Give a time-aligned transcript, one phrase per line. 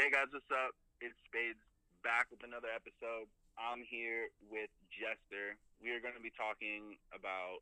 [0.00, 0.72] Hey guys, what's up?
[1.04, 1.60] It's Spades
[2.00, 3.28] back with another episode.
[3.60, 5.60] I'm here with Jester.
[5.76, 7.60] We are going to be talking about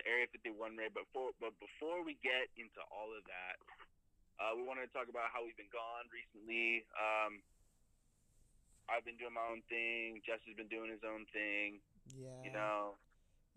[0.08, 3.60] Area 51 raid, but before, but before we get into all of that,
[4.40, 6.88] uh, we wanted to talk about how we've been gone recently.
[6.96, 7.44] Um,
[8.88, 10.24] I've been doing my own thing.
[10.24, 11.84] Jester's been doing his own thing.
[12.16, 12.40] Yeah.
[12.40, 12.96] You know,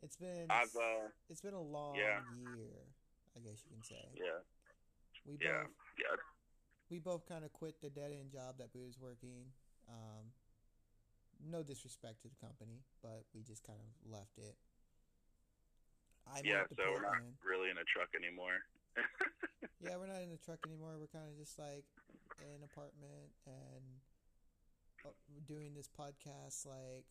[0.04, 2.20] it's been I've uh, it's been a long yeah.
[2.36, 2.84] year,
[3.32, 4.04] I guess you can say.
[4.12, 4.44] yeah,
[5.24, 6.20] We yeah, both yeah.
[6.90, 9.54] We both kind of quit the dead end job that we was working.
[9.88, 10.34] Um,
[11.40, 14.56] no disrespect to the company, but we just kind of left it.
[16.28, 17.34] I Yeah, so we're not Portland.
[17.46, 18.58] really in a truck anymore.
[19.82, 21.00] Yeah, we're not in the truck anymore.
[21.00, 21.88] We're kind of just like
[22.44, 23.84] in an apartment and
[25.06, 25.16] uh,
[25.48, 26.68] doing this podcast.
[26.68, 27.08] Like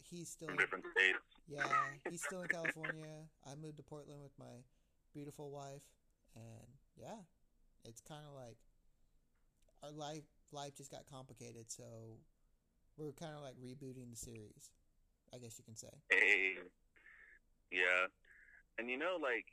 [0.00, 1.20] he's still From different states.
[1.46, 1.68] Yeah,
[2.08, 3.28] he's still in California.
[3.44, 4.64] I moved to Portland with my
[5.12, 5.84] beautiful wife,
[6.34, 7.20] and yeah,
[7.84, 8.56] it's kind of like
[9.82, 12.18] our life life just got complicated, so
[12.96, 14.70] we're kind of like rebooting the series,
[15.32, 15.94] I guess you can say.
[16.10, 16.58] Hey,
[17.70, 18.10] yeah,
[18.78, 19.46] and you know, like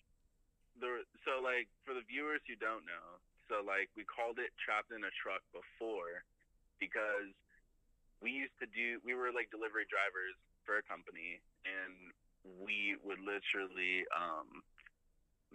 [0.79, 3.07] the so like for the viewers who don't know,
[3.49, 6.25] so like we called it "Trapped in a Truck" before
[6.81, 7.33] because
[8.21, 12.11] we used to do we were like delivery drivers for a company, and
[12.59, 14.63] we would literally um,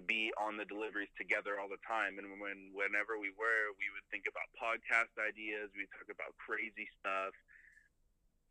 [0.08, 2.16] be on the deliveries together all the time.
[2.16, 5.68] And when whenever we were, we would think about podcast ideas.
[5.76, 7.36] We talk about crazy stuff.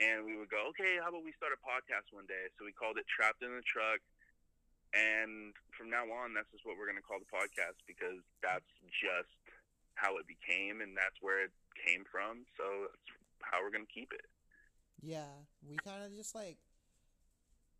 [0.02, 2.50] And we would go, okay, how about we start a podcast one day?
[2.58, 4.02] So we called it Trapped in the Truck.
[4.92, 8.68] And from now on, that's just what we're going to call the podcast because that's
[8.90, 9.32] just
[9.96, 12.50] how it became and that's where it came from.
[12.58, 14.26] So that's how we're going to keep it.
[15.02, 15.32] Yeah,
[15.66, 16.58] we kind of just like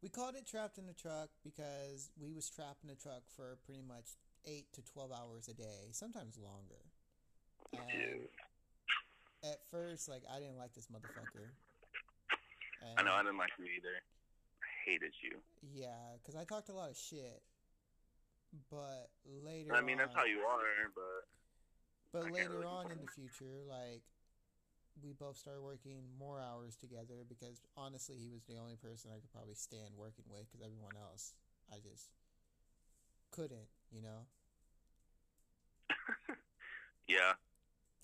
[0.02, 3.58] we called it trapped in the truck because we was trapped in the truck for
[3.66, 6.82] pretty much eight to twelve hours a day, sometimes longer.
[9.44, 11.54] At first, like I didn't like this motherfucker.
[12.82, 13.94] And, I know I didn't like you either.
[13.94, 15.38] I hated you.
[15.74, 17.42] Yeah, because I talked a lot of shit.
[18.70, 19.10] But
[19.44, 21.24] later, I mean, that's how you are, but
[22.12, 24.02] But I later really on in the future, like
[25.02, 29.20] we both started working more hours together because honestly, he was the only person I
[29.20, 31.34] could probably stand working with because everyone else
[31.72, 32.10] I just
[33.32, 34.28] couldn't, you know.
[37.08, 37.34] yeah,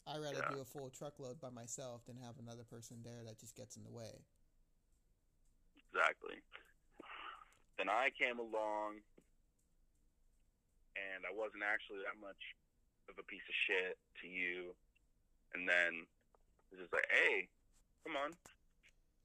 [0.08, 0.48] I'd rather Yeah.
[0.48, 3.84] do a full truckload by myself than have another person there that just gets in
[3.84, 4.26] the way.
[5.76, 6.42] exactly.
[7.78, 9.02] Then I came along
[10.98, 12.40] and I wasn't actually that much
[13.10, 14.74] of a piece of shit to you.
[15.54, 16.08] And then
[16.72, 17.48] it was just like, hey,
[18.04, 18.34] come on.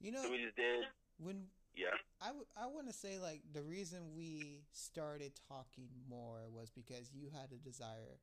[0.01, 0.85] You know, So we just did,
[1.19, 1.95] when yeah.
[2.21, 7.11] I, w- I want to say like the reason we started talking more was because
[7.13, 8.19] you had a desire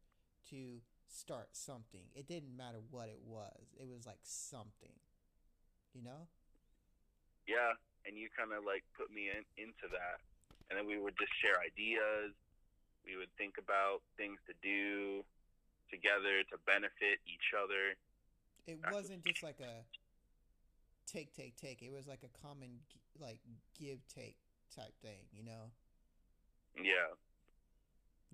[0.50, 2.06] to start something.
[2.14, 3.74] It didn't matter what it was.
[3.78, 4.94] It was like something.
[5.94, 6.28] You know?
[7.48, 7.74] Yeah,
[8.06, 10.22] and you kind of like put me in into that,
[10.70, 12.30] and then we would just share ideas.
[13.02, 15.24] We would think about things to do
[15.90, 17.98] together to benefit each other.
[18.66, 19.84] It wasn't just like a
[21.06, 21.82] take take take.
[21.82, 22.80] It was like a common
[23.18, 23.38] like
[23.78, 24.36] give take
[24.74, 25.72] type thing, you know?
[26.82, 27.12] Yeah,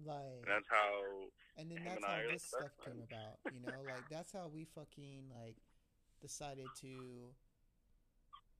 [0.04, 1.31] Like and that's how.
[1.56, 3.82] And then that's and how this stuff best came about, you know?
[3.86, 5.56] Like that's how we fucking like
[6.20, 7.32] decided to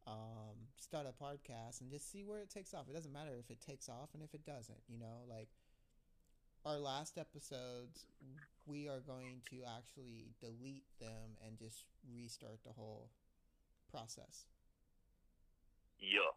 [0.07, 2.89] um start a podcast and just see where it takes off.
[2.89, 5.25] It doesn't matter if it takes off and if it doesn't, you know?
[5.29, 5.49] Like
[6.67, 8.07] our last episodes
[8.67, 13.11] we are going to actually delete them and just restart the whole
[13.91, 14.47] process.
[16.01, 16.33] Yeah,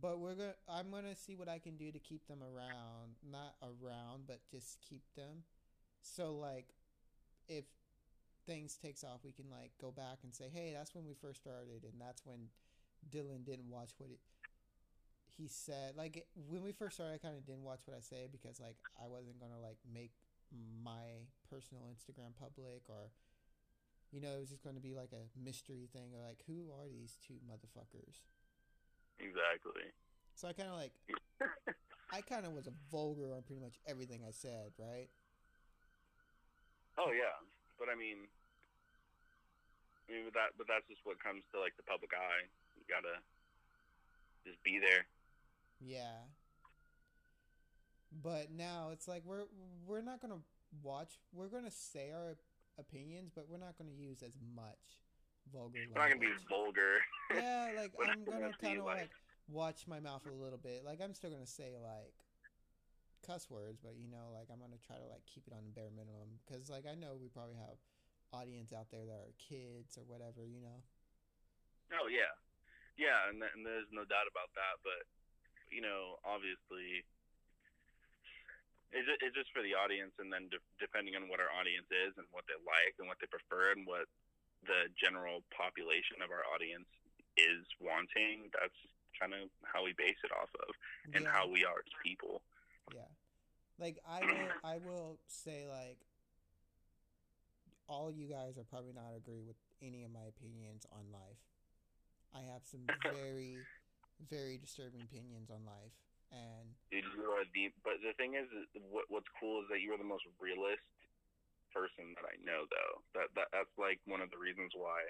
[0.00, 0.54] But we're gonna.
[0.68, 3.16] I'm gonna see what I can do to keep them around.
[3.24, 5.44] Not around, but just keep them.
[6.02, 6.66] So like,
[7.48, 7.64] if
[8.46, 11.40] things takes off, we can like go back and say, "Hey, that's when we first
[11.40, 12.50] started, and that's when
[13.10, 14.20] Dylan didn't watch what it,
[15.38, 18.28] he said." Like when we first started, I kind of didn't watch what I say
[18.30, 20.12] because like I wasn't gonna like make
[20.52, 23.10] my personal Instagram public or.
[24.10, 26.72] You know, it was just going to be like a mystery thing, of like who
[26.72, 28.24] are these two motherfuckers?
[29.20, 29.90] exactly.
[30.34, 30.94] So I kind of like,
[32.14, 35.10] I kind of was a vulgar on pretty much everything I said, right?
[36.96, 37.38] Oh yeah,
[37.78, 38.26] but I mean,
[40.06, 42.46] I mean, but that, but that's just what comes to like the public eye.
[42.78, 43.22] You gotta
[44.46, 45.06] just be there.
[45.80, 46.26] Yeah.
[48.10, 49.44] But now it's like we're
[49.86, 50.40] we're not gonna
[50.82, 51.18] watch.
[51.32, 52.36] We're gonna say our
[52.78, 54.98] opinions, but we're not gonna use as much
[55.52, 55.78] vulgar.
[55.92, 56.48] We're not gonna be language.
[56.48, 56.94] vulgar.
[57.34, 59.10] Yeah, like I'm gonna kind of like- like
[59.48, 60.84] watch my mouth a little bit.
[60.84, 62.16] Like I'm still gonna say like
[63.26, 65.72] cuss words, but you know, like I'm gonna try to like keep it on the
[65.76, 67.76] bare minimum because like I know we probably have
[68.32, 70.80] audience out there that are kids or whatever, you know.
[71.96, 72.32] Oh yeah,
[72.96, 74.80] yeah, and, th- and there's no doubt about that.
[74.84, 75.04] But
[75.70, 77.04] you know, obviously,
[78.92, 81.88] it's just, it's just for the audience, and then de- depending on what our audience
[81.92, 84.08] is and what they like and what they prefer and what
[84.64, 86.88] the general population of our audience
[87.36, 88.74] is wanting, that's
[89.14, 90.70] kind of how we base it off of,
[91.14, 91.32] and Yeah.
[91.32, 92.40] how we are as people.
[92.94, 93.06] Yeah.
[93.78, 96.00] Like I will I will say like
[97.88, 101.40] all you guys are probably not agree with any of my opinions on life.
[102.34, 103.64] I have some very
[104.26, 105.94] very disturbing opinions on life
[106.32, 107.72] and Dude, you are the.
[107.84, 108.48] But the thing is,
[108.92, 110.84] what, what's cool is that you are the most realist
[111.72, 112.68] person that I know.
[112.68, 115.08] Though that, that that's like one of the reasons why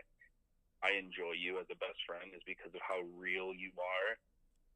[0.83, 4.11] I enjoy you as a best friend is because of how real you are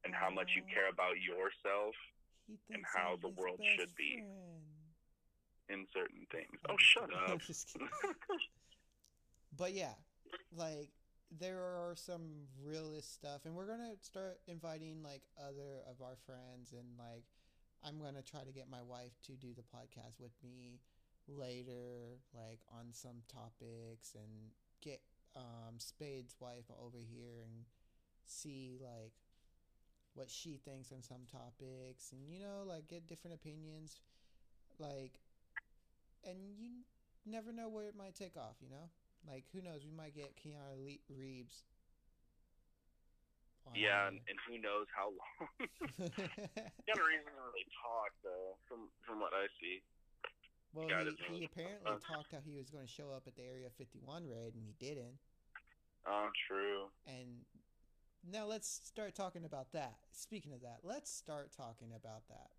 [0.03, 0.71] and how much you oh.
[0.71, 1.95] care about yourself
[2.71, 4.19] And how the world should be.
[4.19, 4.67] friend.
[5.71, 6.59] in certain things.
[6.69, 7.39] Oh, shut up.
[9.55, 9.93] But yeah,
[10.57, 10.89] like
[11.39, 16.73] there are some realist stuff, and we're gonna start inviting like other of our friends,
[16.73, 17.25] and like
[17.83, 20.79] I'm gonna try to get my wife to do the podcast with me
[21.27, 24.51] later, like on some topics, and
[24.81, 25.01] get
[25.35, 27.65] um, Spade's wife over here and
[28.25, 29.13] see like
[30.13, 34.01] what she thinks on some topics, and you know, like get different opinions,
[34.79, 35.19] like,
[36.23, 36.69] and you
[37.25, 38.89] never know where it might take off, you know?
[39.27, 39.85] Like, who knows?
[39.85, 41.63] We might get Keanu Le- Reeves.
[43.65, 45.49] on yeah, and, and who knows how long.
[46.87, 49.79] Keanu Reeves doesn't really talk though, from from what I see.
[50.75, 52.03] well, Got he, he apparently Uh.
[52.03, 54.75] talked how he was going to show up at the Area 51 raid, and he
[54.79, 55.15] didn't.
[56.05, 56.91] Oh, true.
[57.07, 57.47] And
[58.27, 59.95] now let's start talking about that.
[60.11, 62.51] Speaking of that, let's start talking about that.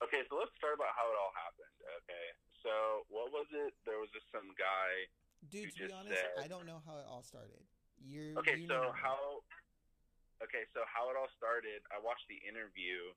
[0.00, 1.74] Okay, so let's start about how it all happened.
[2.00, 2.26] Okay,
[2.62, 3.74] so what was it?
[3.84, 5.08] There was just some guy.
[5.50, 7.62] Dude, to be honest, said- I don't know how it all started.
[8.02, 9.42] You're Okay, you so know how?
[10.42, 11.82] Okay, so how it all started?
[11.90, 13.14] I watched the interview.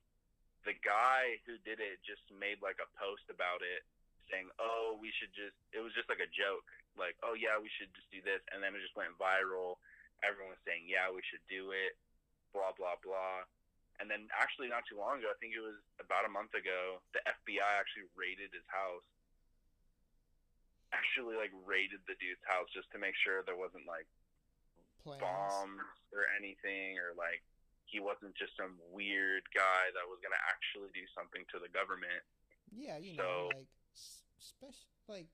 [0.66, 3.82] The guy who did it just made like a post about it,
[4.30, 6.66] saying, "Oh, we should just." It was just like a joke,
[6.96, 9.78] like, "Oh yeah, we should just do this," and then it just went viral.
[10.22, 11.96] Everyone was saying, "Yeah, we should do it."
[12.52, 13.44] Blah blah blah.
[14.00, 17.02] And then actually, not too long ago, I think it was about a month ago,
[17.12, 19.04] the FBI actually raided his house.
[20.92, 24.06] Actually, like raided the dude's house just to make sure there wasn't like
[25.00, 25.24] plans.
[25.24, 27.40] bombs or anything, or like
[27.88, 32.22] he wasn't just some weird guy that was gonna actually do something to the government.
[32.72, 33.72] Yeah, you know, like
[34.38, 35.28] special, like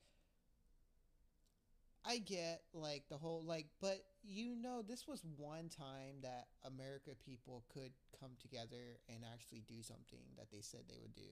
[2.05, 7.11] I get like the whole like, but you know, this was one time that America
[7.25, 11.31] people could come together and actually do something that they said they would do.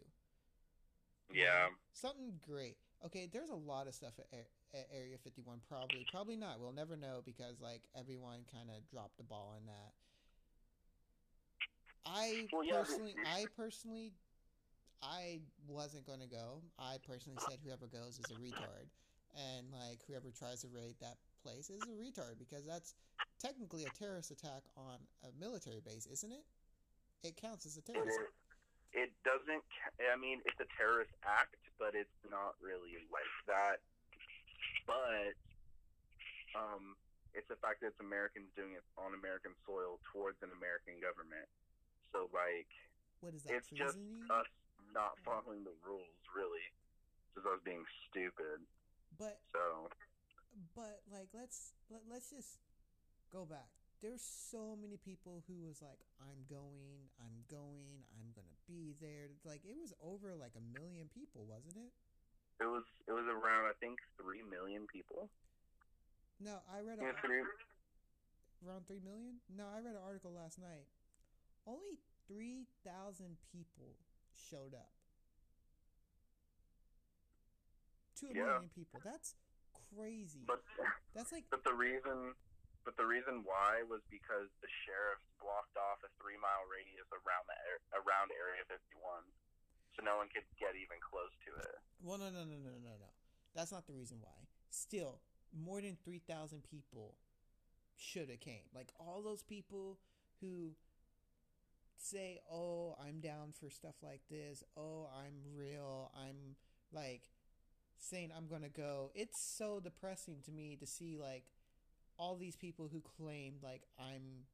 [1.32, 1.69] Yeah, know?
[1.93, 2.76] something great.
[3.06, 5.61] Okay, there's a lot of stuff at, at Area 51.
[5.69, 6.58] Probably, probably not.
[6.58, 9.93] We'll never know because like everyone kind of dropped the ball on that.
[12.05, 14.12] I Well, yeah, but- personally, I personally,
[15.03, 15.38] I
[15.69, 16.62] wasn't going to go.
[16.79, 18.91] I personally said whoever goes is a retard,
[19.37, 22.94] and like whoever tries to raid that place is a retard because that's
[23.38, 26.43] technically a terrorist attack on a military base, isn't it?
[27.23, 28.19] It counts as a terrorist.
[28.93, 29.65] It doesn't.
[29.99, 33.83] I mean, it's a terrorist act, but it's not really like that.
[34.87, 35.35] But
[36.55, 36.94] um,
[37.34, 41.46] it's the fact that it's Americans doing it on American soil towards an American government.
[42.15, 42.70] So like,
[43.20, 43.58] What is that?
[43.60, 43.99] it's just
[44.31, 44.49] us
[44.94, 46.65] not following the rules, really.
[47.34, 48.63] Just us being stupid.
[49.19, 49.91] But So
[50.75, 52.56] but like let's let, let's just
[53.32, 53.69] go back
[54.01, 59.31] there's so many people who was like i'm going i'm going i'm gonna be there.
[59.44, 61.93] Like it was over like a million people wasn't it?
[62.63, 65.31] It was it was around I think three million people.
[66.41, 67.43] no i read Yeah, a, three,
[68.67, 69.41] around 3 million?
[69.49, 70.89] No i read an article last night.
[71.67, 73.96] Only 3000 people
[74.35, 74.91] showed up.
[78.23, 78.49] A Yeah.
[78.58, 79.01] million people.
[79.05, 79.37] That's
[79.94, 80.43] crazy.
[80.49, 80.65] But
[81.15, 82.32] that's like but the reason
[82.85, 87.46] but the reason why was because the sheriff blocked off a three mile radius around
[87.46, 87.55] the
[87.94, 89.22] around Area 51,
[89.94, 91.79] so no one could get even close to it.
[92.03, 93.10] Well, no, no, no, no, no, no.
[93.55, 94.50] That's not the reason why.
[94.74, 95.22] Still,
[95.55, 97.15] more than three thousand people
[97.94, 98.67] should have came.
[98.74, 100.03] Like all those people
[100.43, 100.74] who
[101.96, 104.67] say, "Oh, I'm down for stuff like this.
[104.76, 106.10] Oh, I'm real.
[106.19, 106.56] I'm
[106.93, 107.31] like
[107.98, 111.44] saying I'm gonna go." It's so depressing to me to see like
[112.19, 114.44] all these people who claim like I'm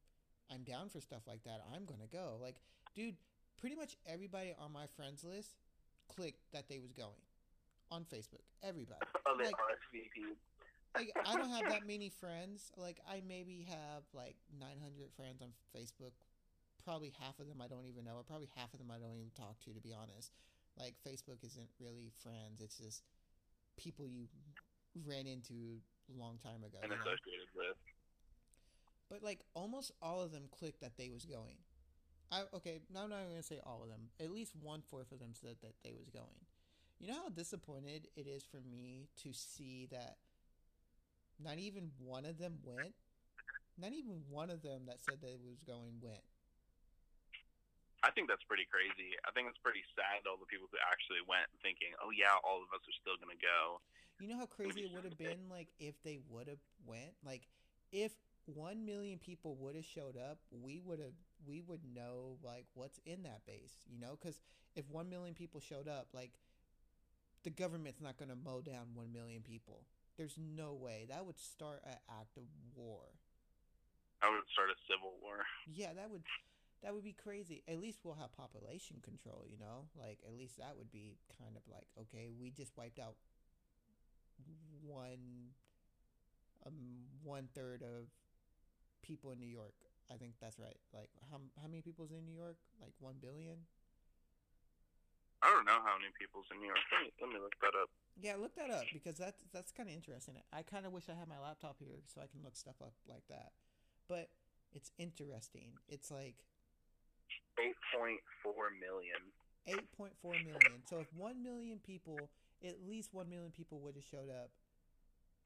[0.53, 1.63] I'm down for stuff like that.
[1.75, 2.37] I'm gonna go.
[2.41, 2.57] Like,
[2.95, 3.17] dude,
[3.59, 5.57] pretty much everybody on my friends list
[6.09, 7.23] clicked that they was going
[7.91, 8.45] on Facebook.
[8.63, 9.01] Everybody.
[9.27, 10.35] Oh, they Like- RSVP.
[10.97, 12.71] like I don't have that many friends.
[12.77, 16.13] Like I maybe have like 900 friends on Facebook.
[16.85, 19.15] Probably half of them I don't even know, or probably half of them I don't
[19.17, 19.73] even talk to.
[19.73, 20.33] To be honest,
[20.77, 22.61] like Facebook isn't really friends.
[22.61, 23.05] It's just
[23.79, 24.27] people you
[25.07, 25.79] ran into
[26.13, 26.77] a long time ago.
[26.83, 27.03] and you know?
[27.09, 27.79] associated with.
[29.13, 31.61] But like almost all of them clicked that they was going.
[32.33, 34.09] I okay, now I'm not gonna say all of them.
[34.17, 36.49] At least one fourth of them said that they was going.
[36.97, 40.17] You know how disappointed it is for me to see that
[41.37, 42.97] not even one of them went.
[43.77, 46.25] Not even one of them that said they was going went.
[48.01, 49.13] I think that's pretty crazy.
[49.29, 52.65] I think it's pretty sad all the people who actually went thinking, "Oh yeah, all
[52.65, 53.85] of us are still gonna go."
[54.25, 57.13] You know how crazy it would have been like if they would have went?
[57.21, 57.45] Like
[57.93, 61.15] if one million people would have showed up, we would have
[61.47, 64.17] we would know like what's in that base, you know?
[64.21, 64.41] Because
[64.75, 66.33] if one million people showed up, like
[67.45, 69.83] the government's not going to mow down one million people.
[70.17, 72.45] There's no way that would start an act of
[72.77, 73.03] war.
[74.23, 75.43] I would start a civil war.
[75.67, 76.23] Yeah, that would
[76.83, 77.63] that would be crazy.
[77.69, 79.87] At least we'll have population control, you know?
[79.99, 83.15] Like at least that would be kind of like, okay, we just wiped out
[84.83, 85.55] one
[86.67, 88.09] um one third of
[89.03, 89.75] people in New York.
[90.11, 90.79] I think that's right.
[90.95, 92.57] Like how how many people's in New York?
[92.81, 93.67] Like 1 billion?
[95.43, 96.79] I don't know how many people's in New York.
[96.95, 97.91] Let me, let me look that up.
[98.15, 100.39] Yeah, look that up because that's that's kind of interesting.
[100.53, 102.95] I kind of wish I had my laptop here so I can look stuff up
[103.09, 103.53] like that.
[104.07, 104.31] But
[104.73, 105.75] it's interesting.
[105.89, 106.47] It's like
[107.59, 109.21] Eight point four million.
[109.69, 110.83] 8.4 million.
[110.89, 112.19] So if 1 million people,
[112.65, 114.51] at least 1 million people would have showed up.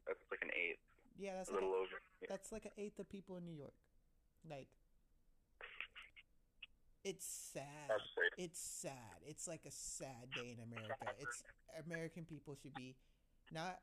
[0.07, 0.81] That's like an eighth,
[1.19, 2.03] Yeah, that's a like little over.
[2.21, 2.29] Yeah.
[2.31, 3.75] that's like an eighth of people in New York.
[4.49, 4.69] Like
[7.05, 8.01] it's sad.
[8.37, 9.23] It's sad.
[9.25, 11.07] It's like a sad day in America.
[11.21, 11.43] It's
[11.87, 12.97] American people should be
[13.53, 13.79] not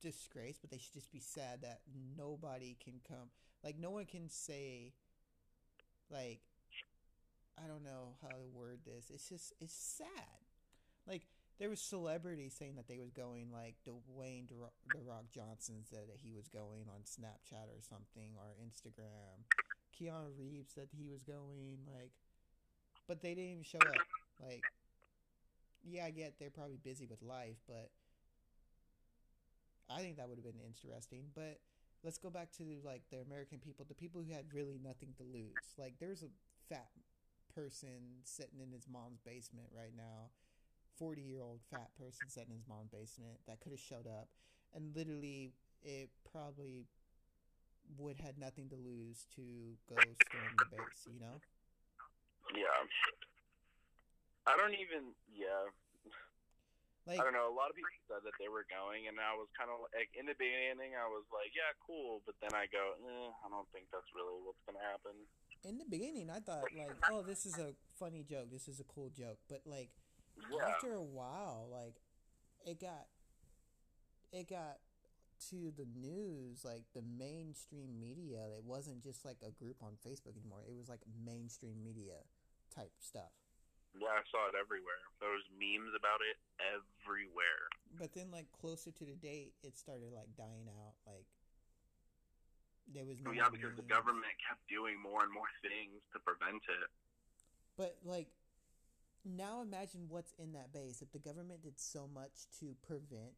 [0.00, 1.80] disgraced, but they should just be sad that
[2.16, 3.28] nobody can come.
[3.64, 4.92] Like no one can say
[6.10, 6.40] like
[7.62, 9.10] I don't know how to word this.
[9.12, 10.38] It's just it's sad.
[11.06, 11.26] Like
[11.58, 16.18] there was celebrities saying that they was going like Dwayne the Rock Johnson said that
[16.22, 19.46] he was going on Snapchat or something or Instagram.
[19.94, 22.10] Keanu Reeves said he was going like
[23.06, 24.06] but they didn't even show up.
[24.42, 24.62] Like
[25.84, 27.90] yeah, I get they're probably busy with life, but
[29.90, 31.26] I think that would have been interesting.
[31.34, 31.60] But
[32.02, 35.22] let's go back to like the American people, the people who had really nothing to
[35.22, 35.76] lose.
[35.78, 36.32] Like there's a
[36.68, 36.88] fat
[37.54, 40.30] person sitting in his mom's basement right now,
[40.98, 44.28] forty year old fat person sitting in his mom's basement that could have showed up,
[44.74, 46.86] and literally it probably
[47.98, 51.04] would had nothing to lose to go storm the base.
[51.06, 51.36] You know?
[52.56, 52.80] Yeah.
[54.46, 55.12] I don't even.
[55.32, 55.68] Yeah.
[57.04, 57.52] Like I don't know.
[57.52, 60.08] A lot of people said that they were going, and I was kind of like,
[60.16, 62.24] in the beginning, I was like, yeah, cool.
[62.24, 65.12] But then I go, eh, I don't think that's really what's gonna happen.
[65.68, 68.48] in the beginning, I thought like, oh, this is a funny joke.
[68.48, 69.36] This is a cool joke.
[69.52, 69.92] But like
[70.50, 70.68] Yeah.
[70.68, 71.96] after a while, like
[72.66, 73.06] it got
[74.32, 74.78] it got
[75.50, 78.42] to the news, like the mainstream media.
[78.56, 80.64] It wasn't just like a group on Facebook anymore.
[80.66, 82.24] It was like mainstream media
[82.74, 83.32] type stuff.
[83.94, 84.98] Yeah, I saw it everywhere.
[85.22, 87.70] There was memes about it everywhere.
[87.94, 90.98] But then, like closer to the date, it started like dying out.
[91.06, 91.30] Like
[92.90, 93.30] there was oh, no.
[93.30, 96.90] Oh, yeah, because the government kept doing more and more things to prevent it.
[97.78, 98.34] But like
[99.24, 101.02] now imagine what's in that base.
[101.02, 103.34] If the government did so much to prevent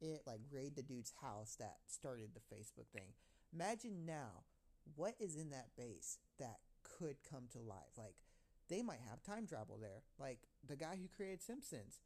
[0.00, 3.12] it, like raid the dude's house that started the Facebook thing.
[3.54, 4.44] Imagine now
[4.96, 7.96] what is in that base that could come to life.
[7.96, 8.14] Like
[8.68, 10.02] they might have time travel there.
[10.18, 12.00] Like the guy who created Simpsons.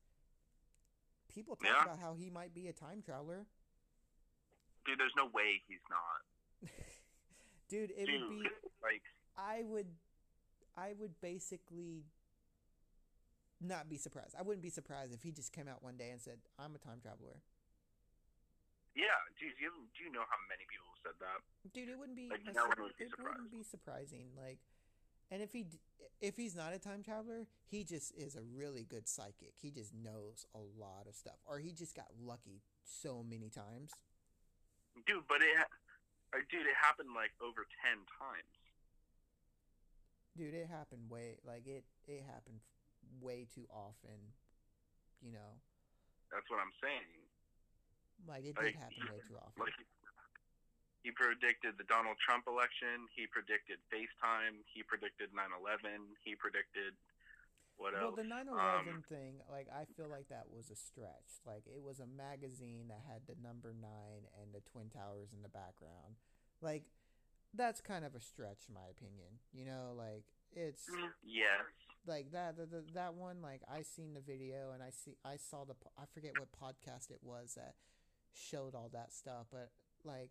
[1.33, 1.83] People talk Yeah.
[1.83, 3.47] about how he might be a time traveler.
[4.85, 6.71] Dude, there's no way he's not.
[7.69, 8.49] Dude, it Dude, would be
[8.83, 9.03] like,
[9.37, 9.89] I would
[10.77, 12.05] I would basically
[13.61, 14.35] not be surprised.
[14.39, 16.79] I wouldn't be surprised if he just came out one day and said, "I'm a
[16.79, 17.43] time traveler."
[18.97, 21.45] yeah, dude, you, do you know how many people said that?
[21.77, 23.29] Dude, it wouldn't be Like, no one would be it surprised.
[23.29, 24.59] wouldn't be surprising like
[25.31, 25.69] and if he
[26.21, 29.53] if he's not a time traveler, he just is a really good psychic.
[29.61, 33.93] He just knows a lot of stuff or he just got lucky so many times.
[35.05, 35.53] Dude, but it,
[36.33, 38.55] uh, dude, it happened like over ten times.
[40.41, 42.65] Dude, it happened way like it it happened
[43.21, 44.33] way too often,
[45.23, 45.61] you know.
[46.33, 47.07] That's what I'm saying.
[48.27, 49.63] Like it Like, did happen way too often.
[49.63, 49.77] Like,
[51.03, 53.07] he predicted the Donald Trump election.
[53.15, 54.65] He predicted FaceTime.
[54.67, 56.17] He predicted 9/11.
[56.25, 56.97] He predicted
[57.77, 58.17] What well, else?
[58.17, 61.41] the 9/11 Um, thing, like I feel like that was a stretch.
[61.45, 65.43] Like it was a magazine that had the number 9 and the twin towers in
[65.43, 66.17] the background.
[66.61, 66.85] Like
[67.55, 69.39] that's kind of a stretch in my opinion.
[69.53, 70.25] You know, like
[70.57, 70.89] it's
[71.23, 71.63] yeah.
[72.07, 75.37] like that the, the, that one like I seen the video and I see I
[75.37, 77.75] saw the I forget what podcast it was that
[78.33, 79.71] showed all that stuff, but
[80.03, 80.31] like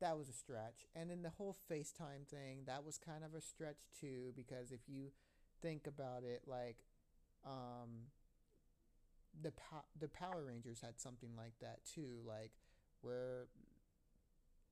[0.00, 0.86] that was a stretch.
[0.94, 4.80] And then the whole FaceTime thing, that was kind of a stretch too because if
[4.86, 5.10] you
[5.60, 6.76] think about it like
[7.44, 8.06] um
[9.42, 12.52] the po- the Power Rangers had something like that too, like
[13.00, 13.48] where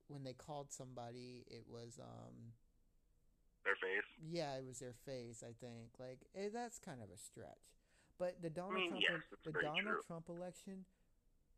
[0.08, 2.52] when they called somebody, it was um
[3.66, 4.06] Their face.
[4.30, 5.42] yeah, it was their face.
[5.46, 7.74] I think like eh, that's kind of a stretch.
[8.18, 10.00] But the Donald mean, Trump yes, the Donald true.
[10.06, 10.84] Trump election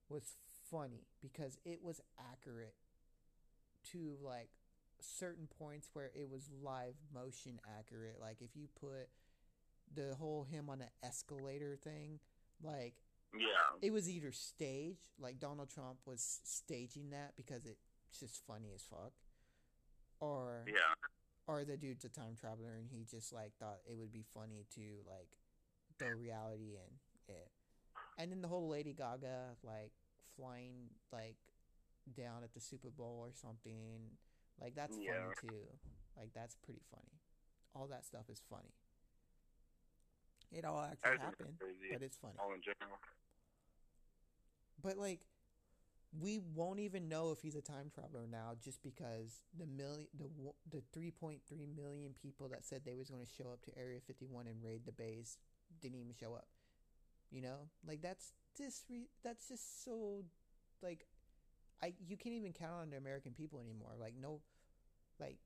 [0.08, 0.36] was
[0.70, 2.00] funny because it was
[2.32, 2.74] accurate
[3.92, 4.48] to like
[5.00, 8.16] certain points where it was live motion accurate.
[8.20, 9.08] Like if you put
[9.94, 12.18] the whole him on an escalator thing,
[12.62, 12.94] like
[13.34, 13.76] Yeah.
[13.82, 17.78] it was either staged, like Donald Trump was staging that because it's
[18.18, 19.12] just funny as fuck,
[20.20, 20.94] or Yeah.
[21.48, 24.66] Or the dude's a time traveler and he just like thought it would be funny
[24.74, 25.30] to like
[25.98, 27.48] throw reality in it.
[28.18, 29.92] And then the whole Lady Gaga like
[30.36, 31.36] flying like
[32.16, 34.12] down at the Super Bowl or something.
[34.60, 35.12] Like that's Yeah.
[35.12, 35.64] funny too.
[36.16, 37.18] Like that's pretty funny.
[37.74, 38.74] All that stuff is funny.
[40.50, 41.54] It all actually happened,
[41.92, 42.34] but it's funny.
[42.38, 42.98] All in general.
[44.82, 45.20] But like,
[46.12, 50.28] we won't even know if he's a time traveler now, just because the million, the
[50.70, 53.78] the three point three million people that said they was going to show up to
[53.78, 55.36] Area fifty one and raid the base
[55.82, 56.48] didn't even show up.
[57.30, 58.84] You know, like that's just
[59.22, 60.24] that's just so,
[60.82, 61.06] like,
[61.82, 63.92] I you can't even count on the American people anymore.
[64.00, 64.40] Like no,
[65.20, 65.36] like,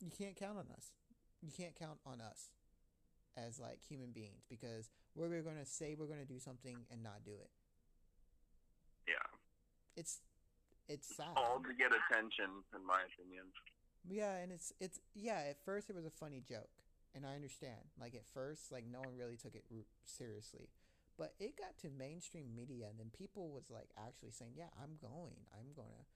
[0.00, 0.92] you can't count on us.
[1.40, 2.50] You can't count on us
[3.36, 7.02] as like human beings because we're going to say we're going to do something and
[7.02, 7.50] not do it.
[9.96, 10.20] It's
[10.88, 11.36] it's sad.
[11.36, 13.44] All to get attention, in my opinion.
[14.08, 15.42] Yeah, and it's it's yeah.
[15.50, 16.70] At first, it was a funny joke,
[17.14, 17.92] and I understand.
[18.00, 19.64] Like at first, like no one really took it
[20.04, 20.68] seriously,
[21.18, 24.96] but it got to mainstream media, and then people was like actually saying, "Yeah, I'm
[25.00, 25.46] going.
[25.52, 26.06] I'm gonna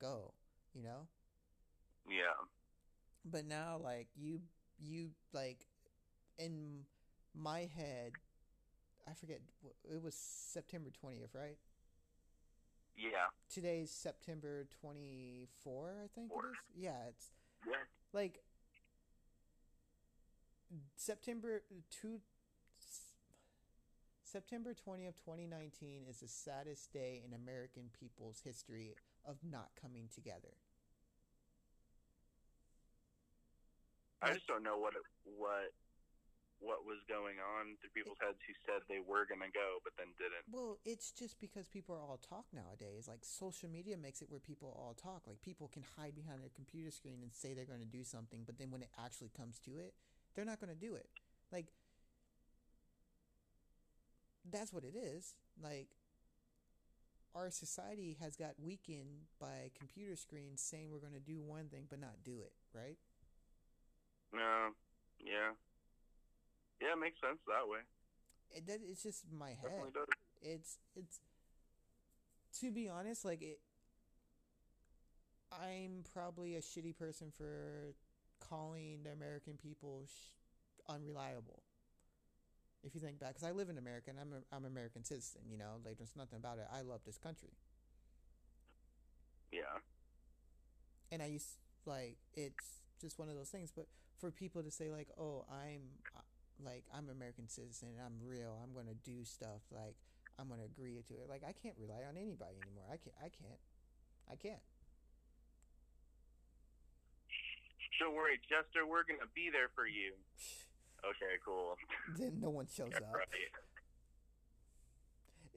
[0.00, 0.34] go."
[0.74, 1.08] You know.
[2.08, 2.36] Yeah.
[3.24, 4.40] But now, like you,
[4.78, 5.66] you like
[6.38, 6.84] in
[7.34, 8.12] my head,
[9.08, 9.40] I forget.
[9.90, 11.58] It was September twentieth, right?
[12.96, 13.28] Yeah.
[13.52, 15.94] Today's September twenty four.
[16.02, 16.46] I think Four.
[16.46, 16.82] it is.
[16.82, 17.30] Yeah, it's
[17.66, 17.74] Yeah.
[18.12, 18.42] like
[20.96, 22.20] September two
[24.24, 30.52] September 20th, 2019 is the saddest day in American people's history of not coming together.
[34.20, 35.72] I just don't know what it, what
[36.60, 40.08] what was going on through people's heads who said they were gonna go but then
[40.16, 40.44] didn't.
[40.48, 43.08] Well, it's just because people are all talk nowadays.
[43.08, 45.26] Like social media makes it where people all talk.
[45.26, 48.42] Like people can hide behind their computer screen and say they're going to do something,
[48.44, 49.94] but then when it actually comes to it,
[50.34, 51.08] they're not going to do it.
[51.52, 51.66] Like
[54.50, 55.36] that's what it is.
[55.62, 55.88] Like
[57.34, 61.84] our society has got weakened by computer screens saying we're going to do one thing
[61.88, 62.96] but not do it, right?
[64.32, 64.70] No.
[65.20, 65.52] Yeah.
[66.80, 67.80] Yeah, it makes sense that way.
[68.50, 69.92] It, that, it's just my head.
[69.94, 70.06] Does.
[70.42, 71.20] it's it's
[72.60, 73.58] to be honest like it
[75.52, 77.94] i'm probably a shitty person for
[78.40, 80.30] calling the american people sh-
[80.88, 81.62] unreliable
[82.82, 85.04] if you think back because i live in america and i'm a, i'm an american
[85.04, 87.52] citizen you know like there's nothing about it i love this country
[89.52, 89.80] Yeah.
[91.12, 93.86] and i used like it's just one of those things but
[94.18, 95.82] for people to say like oh i'm
[96.64, 99.96] like i'm american citizen and i'm real i'm gonna do stuff like
[100.38, 103.28] i'm gonna agree to it like i can't rely on anybody anymore i can't i
[103.28, 103.60] can't
[104.30, 104.62] i can't
[108.00, 110.12] Don't worry, Jester, we're gonna be there for you.
[111.04, 111.76] Okay, cool.
[112.18, 113.28] then no one shows Yeah, up right.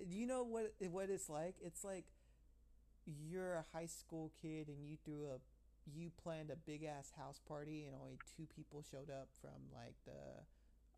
[0.08, 2.06] you know what what it's like it's like
[3.06, 5.40] you're a high school kid and you threw a
[5.98, 9.96] you planned a big ass house party and only two people showed up from like
[10.06, 10.44] the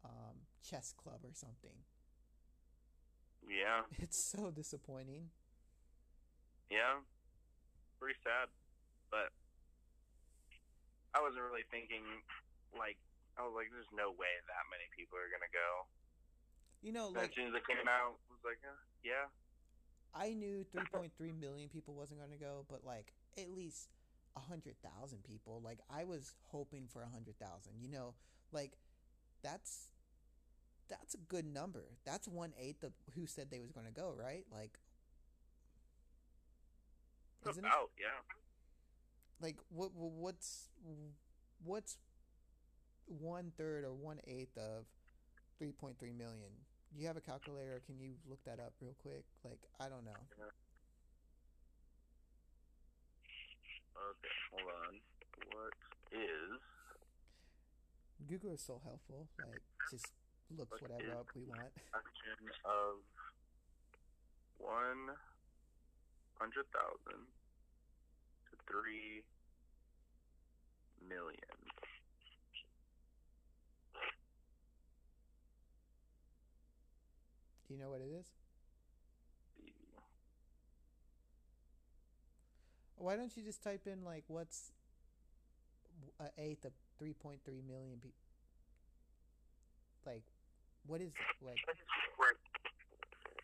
[0.03, 1.75] um, chess club or something
[3.47, 3.83] Yeah.
[4.03, 5.29] it's so disappointing
[6.69, 7.01] Yeah.
[7.99, 8.49] Pretty sad.
[9.11, 9.29] But
[11.13, 12.01] I wasn't really thinking
[12.77, 12.97] like
[13.37, 15.69] I was like, there's no way that many people are gonna go.
[16.81, 19.27] you know like as soon as it came out, I was like, uh, yeah.
[20.13, 21.07] I knew 3.3
[21.39, 23.87] million people wasn't going to go, but like at least
[24.33, 24.75] 100,000
[25.23, 25.61] people.
[25.63, 27.73] Like I was hoping for 100,000.
[27.79, 28.13] You know,
[28.51, 28.73] like
[29.43, 29.87] that's
[30.89, 31.85] that's a good number.
[32.05, 34.45] That's one eighth of who said they was going to go, right?
[34.51, 34.77] Like,
[37.51, 37.71] isn't it?
[37.99, 38.07] Yeah.
[39.41, 40.69] Like, what what- what's
[41.63, 41.97] what's
[43.05, 44.85] one third or one eighth of
[45.57, 46.51] three point three million?
[46.93, 47.81] Do you have a calculator?
[47.85, 49.23] Can you look that up real quick?
[49.45, 50.11] Like, I don't know.
[53.95, 54.99] Okay, hold on.
[55.55, 55.73] What
[56.11, 56.59] is
[58.27, 59.27] Google is so helpful.
[59.39, 60.07] Like, just
[60.57, 61.71] looks What whatever up we want.
[61.91, 63.01] fraction of
[64.57, 65.15] one
[66.39, 67.25] hundred thousand
[68.49, 69.23] to three
[71.07, 71.57] million?
[77.67, 78.27] Do you know what it is?
[82.97, 84.71] Why don't you just type in like what's
[86.19, 88.21] a eighth of three point three million people?
[90.05, 90.21] Like,
[90.85, 91.09] what is?
[91.41, 91.57] Like,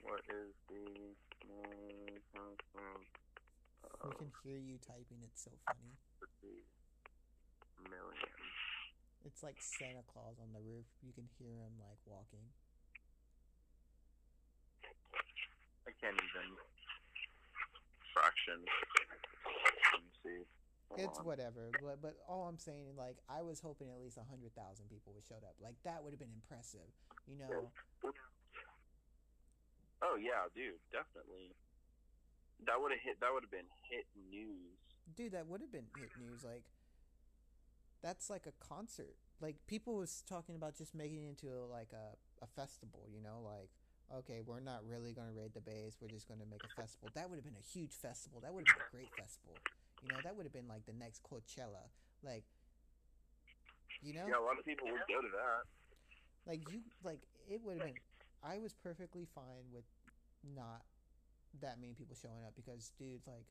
[0.06, 1.18] What is the
[4.06, 5.20] we can hear you typing.
[5.26, 5.98] It's so funny.
[7.90, 8.30] million?
[9.26, 10.86] It's like Santa Claus on the roof.
[11.02, 12.46] You can hear him like walking.
[15.88, 16.48] I can't even
[18.14, 18.62] fraction.
[18.64, 20.57] Let me see.
[20.96, 21.26] It's on.
[21.26, 21.70] whatever.
[21.84, 25.12] But but all I'm saying, like, I was hoping at least a hundred thousand people
[25.14, 25.56] would showed up.
[25.62, 26.88] Like that would have been impressive.
[27.28, 27.72] You know,
[30.02, 31.52] Oh yeah, dude, definitely.
[32.66, 33.20] That would have hit.
[33.20, 34.78] That would have been hit news.
[35.16, 36.44] dude, that would have been hit news.
[36.44, 36.64] Like,
[38.02, 39.16] that's like a concert.
[39.42, 43.04] Like people was talking about just making it into like a a festival.
[43.14, 43.70] You know, like.
[44.08, 45.98] Okay, we're not really going to raid the base.
[46.00, 47.10] We're just going to make a festival.
[47.14, 48.40] That would have been a huge festival.
[48.40, 49.52] That would have been a great festival.
[50.04, 51.90] You know, that would have been like the next Coachella.
[52.24, 52.44] Like,
[54.02, 55.64] you know, Yeah, a lot of people would go to that.
[56.46, 58.00] like you like it would have been
[58.44, 59.84] i was perfectly fine with
[60.44, 60.82] not
[61.60, 63.46] that many people showing up because dude like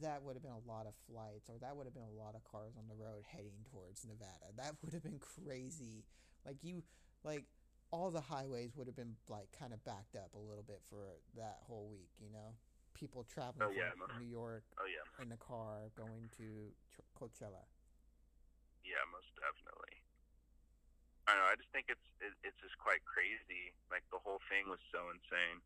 [0.00, 2.34] that would have been a lot of flights or that would have been a lot
[2.34, 6.04] of cars on the road heading towards nevada that would have been crazy
[6.46, 6.82] like you
[7.24, 7.44] like
[7.90, 11.20] all the highways would have been like kind of backed up a little bit for
[11.36, 12.54] that whole week you know
[12.94, 17.04] people traveling Oh, yeah, from new york Oh yeah, in the car going to Ch-
[17.18, 17.64] coachella
[18.82, 19.94] yeah, most definitely.
[21.30, 21.50] I don't know.
[21.54, 23.70] I just think it's it, it's just quite crazy.
[23.94, 25.62] Like the whole thing was so insane.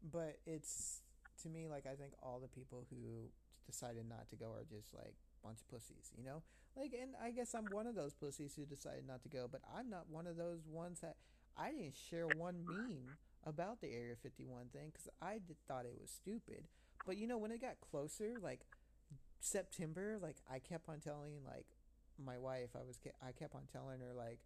[0.00, 1.02] but it's
[1.44, 3.28] to me like I think all the people who
[3.68, 5.12] decided not to go are just like
[5.44, 6.42] bunch of pussies, you know?
[6.74, 9.60] Like and I guess I'm one of those pussies who decided not to go, but
[9.68, 11.16] I'm not one of those ones that
[11.56, 15.98] I didn't share one meme about the Area 51 thing cuz I did, thought it
[16.00, 16.68] was stupid.
[17.06, 18.66] But you know when it got closer like
[19.40, 21.66] September, like I kept on telling like
[22.18, 24.38] my wife I was I kept on telling her like,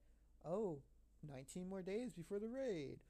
[0.45, 0.83] "Oh,
[1.23, 3.01] 19 more days before the raid."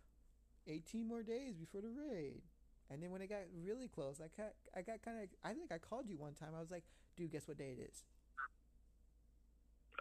[0.66, 2.42] 18 more days before the raid.
[2.90, 5.72] And then when it got really close, I got I got kind of I think
[5.72, 6.54] I called you one time.
[6.56, 6.84] I was like,
[7.16, 8.04] "Dude, guess what day it is?"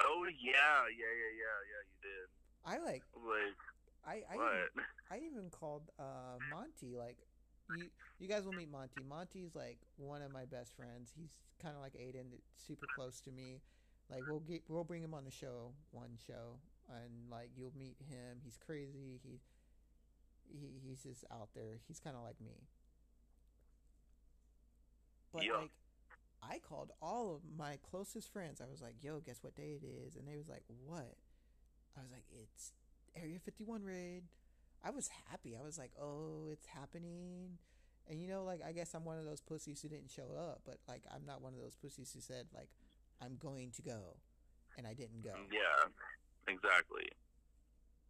[0.01, 1.81] Oh yeah, yeah, yeah, yeah, yeah.
[1.85, 2.27] You did.
[2.65, 3.57] I like Like
[4.05, 4.53] I I what?
[4.53, 4.69] even,
[5.11, 7.27] I even called uh Monty like
[7.67, 7.89] you
[8.19, 9.03] you guys will meet Monty.
[9.03, 11.11] Monty's like one of my best friends.
[11.15, 13.61] He's kind of like Aiden, super close to me.
[14.09, 17.97] Like we'll get we'll bring him on the show one show and like you'll meet
[18.01, 18.39] him.
[18.43, 19.19] He's crazy.
[19.23, 19.41] He
[20.47, 21.79] he he's just out there.
[21.87, 22.67] He's kind of like me.
[25.31, 25.53] But Yeah.
[25.53, 25.71] like
[26.41, 28.61] I called all of my closest friends.
[28.61, 31.15] I was like, "Yo, guess what day it is?" And they was like, "What?"
[31.97, 32.73] I was like, "It's
[33.15, 34.23] Area 51 raid."
[34.83, 35.57] I was happy.
[35.57, 37.57] I was like, "Oh, it's happening."
[38.07, 40.61] And you know, like I guess I'm one of those pussies who didn't show up,
[40.65, 42.69] but like I'm not one of those pussies who said like
[43.21, 44.21] I'm going to go
[44.77, 45.33] and I didn't go.
[45.49, 45.89] Yeah,
[46.45, 47.09] exactly.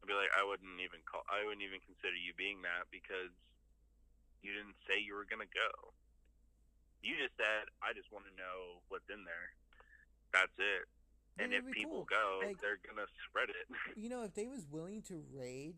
[0.01, 1.23] I'd be like, I wouldn't even call.
[1.31, 3.31] I wouldn't even consider you being that because
[4.43, 5.95] you didn't say you were gonna go.
[7.01, 9.47] You just said, I just want to know what's in there.
[10.33, 10.89] That's it.
[11.38, 12.39] And if people cool.
[12.41, 13.67] go, Like- they're gonna spread it.
[13.98, 15.76] You know, if they was willing to raid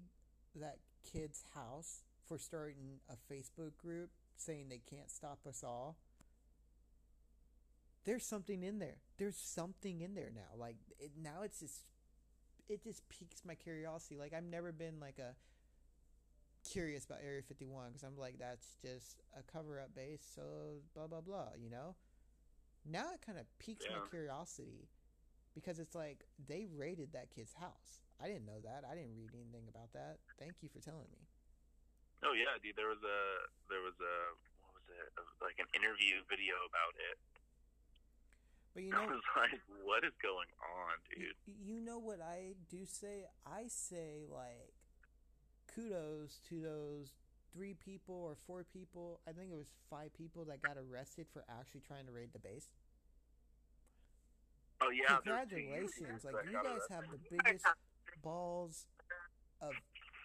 [0.55, 5.97] that kid's house for starting a Facebook group saying they can't stop us all,
[8.05, 8.97] there's something in there.
[9.17, 10.55] There's something in there now.
[10.57, 11.81] Like it, now, it's just
[12.69, 14.17] it just piques my curiosity.
[14.17, 15.35] Like I've never been like a
[16.69, 20.25] curious about Area 51 because I'm like that's just a cover up base.
[20.35, 21.49] So blah blah blah.
[21.57, 21.95] You know.
[22.89, 24.87] Now it kind of piques my curiosity
[25.57, 28.05] because it's like they raided that kid's house.
[28.21, 28.85] I didn't know that.
[28.85, 30.21] I didn't read anything about that.
[30.37, 31.25] Thank you for telling me.
[32.21, 32.77] oh yeah, dude.
[32.77, 33.19] There was a
[33.65, 34.15] there was a
[34.61, 35.09] what was it?
[35.41, 37.17] Like an interview video about it.
[38.77, 41.33] But you know, I was like, what is going on, dude?
[41.49, 43.25] you know what I do say?
[43.41, 44.77] I say like
[45.73, 47.17] kudos to those
[47.53, 49.21] three people or four people.
[49.27, 52.39] I think it was five people that got arrested for actually trying to raid the
[52.45, 52.69] base.
[54.81, 56.23] Oh yeah, Congratulations!
[56.23, 57.65] Like you guys have the biggest
[58.23, 58.85] balls
[59.61, 59.73] of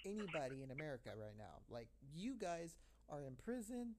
[0.05, 1.65] anybody in America right now.
[1.71, 2.77] Like you guys
[3.09, 3.95] are in prison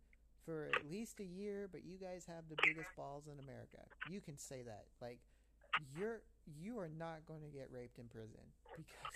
[0.46, 3.82] for at least a year, but you guys have the biggest balls in America.
[4.10, 4.86] You can say that.
[5.02, 5.20] Like
[5.98, 6.22] you're
[6.62, 8.44] you are not going to get raped in prison
[8.76, 9.16] because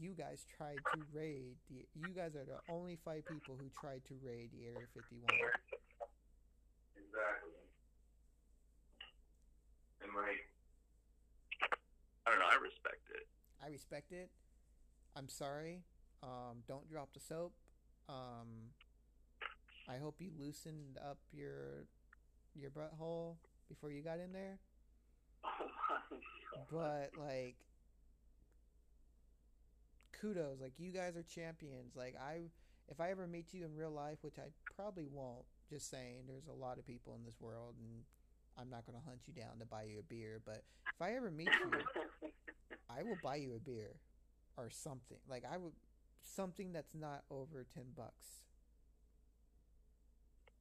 [0.00, 4.04] you guys tried to raid the you guys are the only five people who tried
[4.08, 5.24] to raid the Area 51.
[6.96, 7.53] Exactly.
[10.14, 10.48] Like,
[12.26, 12.46] I don't know.
[12.46, 13.26] I respect it.
[13.62, 14.30] I respect it.
[15.16, 15.82] I'm sorry.
[16.22, 17.52] Um, don't drop the soap.
[18.08, 18.72] Um,
[19.88, 21.86] I hope you loosened up your
[22.54, 23.36] your butthole
[23.68, 24.58] before you got in there.
[26.56, 27.08] Oh my god.
[27.14, 27.56] But like,
[30.20, 30.60] kudos.
[30.60, 31.96] Like you guys are champions.
[31.96, 32.50] Like I,
[32.88, 35.44] if I ever meet you in real life, which I probably won't.
[35.70, 38.04] Just saying, there's a lot of people in this world, and
[38.58, 40.40] I'm not gonna hunt you down to buy you a beer.
[40.44, 40.62] But
[40.94, 41.70] if I ever meet you,
[42.90, 43.96] I will buy you a beer
[44.56, 45.18] or something.
[45.28, 45.72] Like I would
[46.22, 48.46] something that's not over 10 bucks.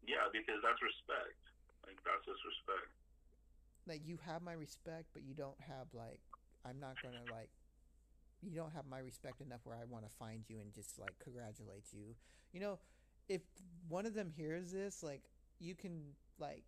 [0.05, 1.39] yeah, because that's respect.
[1.87, 2.91] Like that's just respect.
[3.87, 6.19] Like you have my respect, but you don't have like
[6.65, 7.49] I'm not going to like
[8.41, 11.15] you don't have my respect enough where I want to find you and just like
[11.23, 12.15] congratulate you.
[12.51, 12.79] You know,
[13.29, 13.41] if
[13.87, 15.23] one of them hears this, like
[15.59, 16.01] you can
[16.39, 16.63] like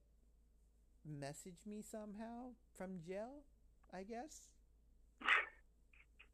[1.06, 3.46] message me somehow from jail,
[3.94, 4.50] I guess.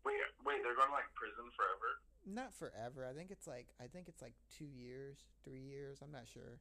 [0.04, 2.00] Wait, wait, they're going to like prison forever.
[2.26, 3.06] Not forever.
[3.06, 6.60] I think it's like I think it's like 2 years, 3 years, I'm not sure.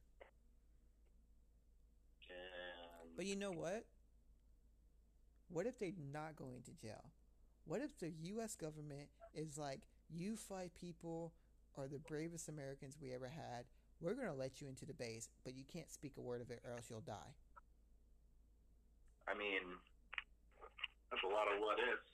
[2.29, 3.85] And But you know what?
[5.49, 7.11] What if they're not going to jail?
[7.65, 8.55] What if the U.S.
[8.55, 11.33] government is like, you five people
[11.77, 13.65] are the bravest Americans we ever had.
[13.99, 16.49] We're going to let you into the base, but you can't speak a word of
[16.49, 17.35] it or else you'll die.
[19.27, 19.61] I mean,
[21.09, 22.11] that's a lot of what ifs.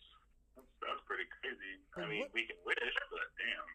[0.56, 1.74] That's, that's pretty crazy.
[1.96, 2.78] I mean, what- we can wish,
[3.12, 3.68] but damn.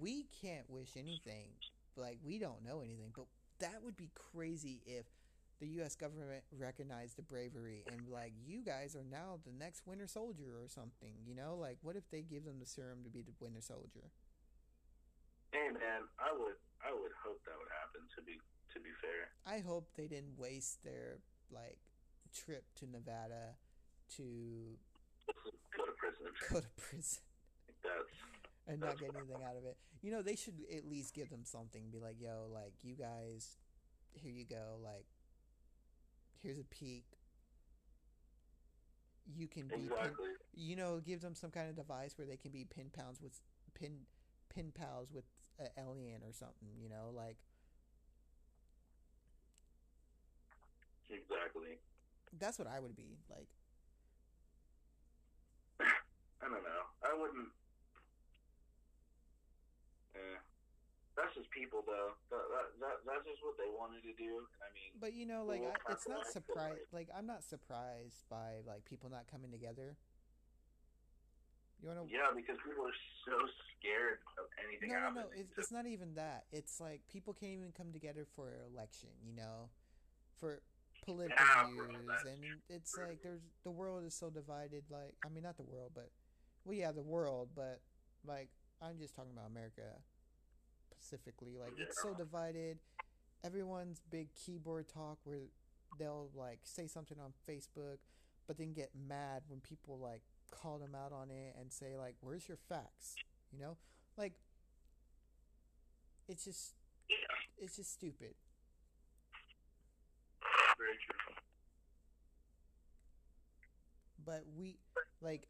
[0.00, 1.54] We can't wish anything.
[1.96, 3.26] Like, we don't know anything, but
[3.60, 5.06] that would be crazy if
[5.60, 5.94] the U.S.
[5.94, 10.66] government recognized the bravery and, like, you guys are now the next Winter Soldier or
[10.66, 11.54] something, you know?
[11.54, 14.10] Like, what if they give them the serum to be the Winter Soldier?
[15.52, 18.02] Hey man, I would, I would hope that would happen.
[18.18, 18.34] To be,
[18.74, 19.30] to be fair.
[19.46, 21.18] I hope they didn't waste their
[21.52, 21.78] like
[22.34, 23.56] trip to Nevada
[24.16, 24.76] to
[25.76, 26.26] Go to prison.
[26.50, 27.22] go to prison
[27.82, 28.10] That's
[28.68, 29.76] and not get anything out of it.
[30.02, 31.84] You know, they should at least give them something.
[31.90, 33.56] Be like, yo, like you guys,
[34.12, 34.78] here you go.
[34.82, 35.06] Like,
[36.42, 37.04] here's a peek.
[39.34, 40.12] You can be, pin,
[40.54, 43.40] you know, give them some kind of device where they can be pin pounds with
[43.74, 44.00] pin
[44.54, 45.24] pin pals with
[45.58, 46.68] an alien or something.
[46.82, 47.36] You know, like
[51.10, 51.78] Exactly.
[52.38, 53.48] That's what I would be like.
[55.80, 56.82] I don't know.
[57.02, 57.48] I wouldn't.
[60.14, 60.38] Eh.
[61.16, 62.12] That's just people, though.
[62.30, 64.42] That, that, that, that's just what they wanted to do.
[64.60, 68.26] I mean, But you know, like I, it's not that's like- Like I'm not surprised
[68.28, 69.96] by like people not coming together.
[71.82, 72.04] You wanna?
[72.08, 73.36] yeah, because people are so
[73.76, 75.24] scared of anything No, no, happening.
[75.36, 75.40] no.
[75.40, 76.44] It's, it's not even that.
[76.50, 79.10] It's like people can't even come together for an election.
[79.24, 79.68] You know,
[80.40, 80.60] for
[81.04, 84.84] political Yeah, views, that's and it's like there's the world is so divided.
[84.90, 86.10] Like I mean, not the world, but
[86.64, 87.80] well, yeah, the world, but
[88.26, 88.48] like
[88.82, 89.82] I'm just talking about America
[90.90, 91.56] specifically.
[91.58, 92.78] Like it's so divided.
[93.44, 95.40] Everyone's big keyboard talk where
[95.98, 97.98] they'll like say something on Facebook,
[98.46, 102.16] but then get mad when people like call them out on it and say like,
[102.20, 103.14] "Where's your facts?"
[103.52, 103.76] You know,
[104.16, 104.32] like
[106.28, 106.74] it's just
[107.08, 107.16] Yeah,
[107.58, 108.34] it's just stupid.
[110.78, 111.34] Very true.
[114.24, 114.78] But we
[115.20, 115.48] like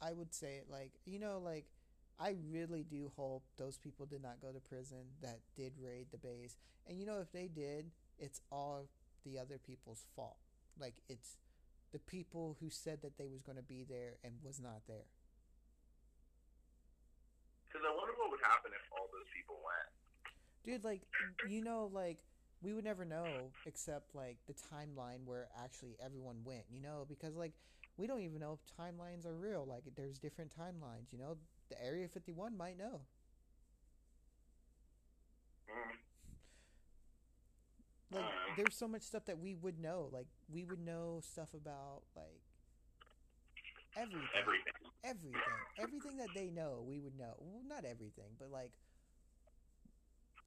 [0.00, 1.66] I would say like you know like
[2.20, 6.18] I really do hope those people did not go to prison that did raid the
[6.18, 6.56] base.
[6.86, 8.88] And you know if they did, it's all
[9.24, 10.38] the other people's fault.
[10.78, 11.36] Like it's
[11.92, 15.06] the people who said that they was going to be there and was not there.
[17.66, 19.88] Because I wonder what would happen if all those people went.
[20.64, 21.02] Dude, like
[21.48, 22.18] you know like
[22.62, 27.36] we would never know except like the timeline where actually everyone went, you know, because
[27.36, 27.52] like
[27.96, 29.66] we don't even know if timelines are real.
[29.68, 31.36] Like there's different timelines, you know.
[31.70, 33.02] The Area 51 might know.
[35.68, 35.98] Mm.
[38.10, 38.54] Like Uh.
[38.56, 40.08] there's so much stuff that we would know.
[40.12, 42.40] Like we would know stuff about like
[43.96, 44.72] everything, Everything.
[45.04, 46.84] everything, everything that they know.
[46.86, 47.34] We would know.
[47.38, 48.72] Well, not everything, but like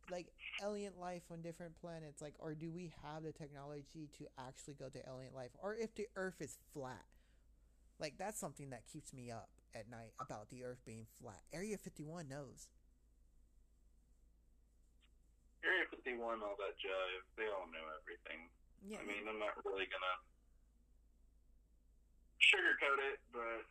[0.09, 0.27] like
[0.63, 2.21] alien life on different planets.
[2.21, 5.95] Like, or do we have the technology to actually go to alien life, or if
[5.95, 7.05] the Earth is flat?
[7.99, 11.41] Like that's something that keeps me up at night about the Earth being flat.
[11.53, 12.67] Area 51 knows.
[15.63, 18.49] Area 51, all that jive, they all know everything.
[18.81, 20.17] Yeah, I mean, I'm not really gonna
[22.41, 23.61] sugarcoat it, but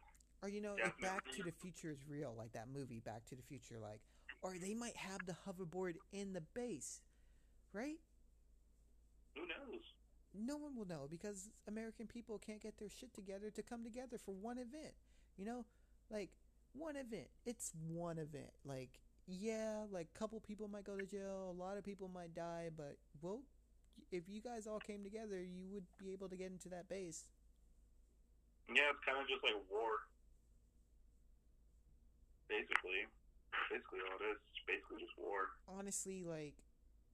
[0.43, 3.35] Or you know, if Back to the Future is real, like that movie Back to
[3.35, 4.01] the Future, like,
[4.43, 7.01] or they might have the hoverboard in the base,
[7.73, 7.99] right?
[9.35, 9.81] who knows?
[10.35, 14.19] No one will know because American people can't get their shit together to come together
[14.19, 14.95] for one event.
[15.37, 15.65] You know,
[16.11, 16.31] like
[16.73, 17.29] one event.
[17.47, 18.53] It's one event.
[18.65, 22.71] Like, yeah, like couple people might go to jail, a lot of people might die,
[22.77, 23.41] but well,
[24.13, 27.25] if you guys all came together, you would be able to get into that base.
[28.69, 30.07] Yeah, it's kind of just like war.
[32.49, 33.07] Basically.
[33.71, 34.39] Basically all it is.
[34.51, 35.51] It's basically just war.
[35.69, 36.55] honestly like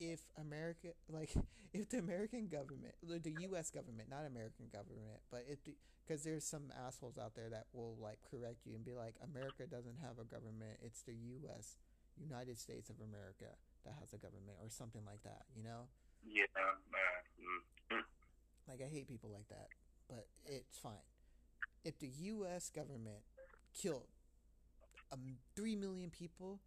[0.01, 1.33] if america like
[1.73, 6.23] if the american government the the us government not american government but if the because
[6.23, 9.97] there's some assholes out there that will like correct you and be like america doesn't
[10.05, 11.17] have a government it's the
[11.49, 11.77] us
[12.21, 15.89] united states of america that has a government or something like that you know
[16.25, 16.45] Yeah.
[16.57, 18.05] Uh, mm.
[18.69, 19.69] like i hate people like that
[20.09, 21.05] but it's fine
[21.85, 23.25] if the us government
[23.73, 24.09] killed
[25.13, 26.61] um, 3 million people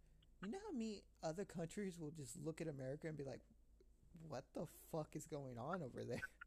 [0.44, 3.40] you know how many other countries will just look at america and be like
[4.28, 6.20] what the fuck is going on over there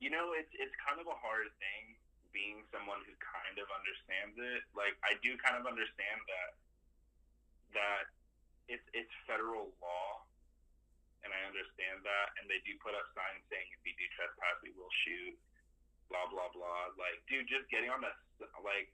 [0.00, 1.92] You know, it's it's kind of a hard thing
[2.32, 4.64] being someone who kind of understands it.
[4.72, 6.50] Like I do kind of understand that
[7.76, 8.04] that
[8.64, 10.24] it's it's federal law,
[11.20, 14.56] and I understand that, and they do put up signs saying if you do trespass,
[14.64, 15.36] we will shoot.
[16.08, 16.96] Blah blah blah.
[16.96, 18.10] Like, dude, just getting on the
[18.64, 18.88] like,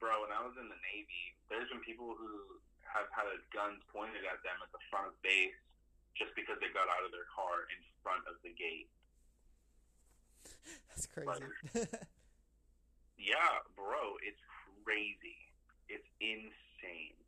[0.00, 0.24] bro.
[0.24, 2.58] When I was in the Navy, there's been people who
[2.88, 5.54] have had guns pointed at them at the front of base
[6.18, 8.90] just because they got out of their car in front of the gate.
[10.90, 11.86] that's crazy
[13.20, 14.40] Yeah, bro, it's
[14.82, 15.38] crazy.
[15.92, 17.20] It's insane.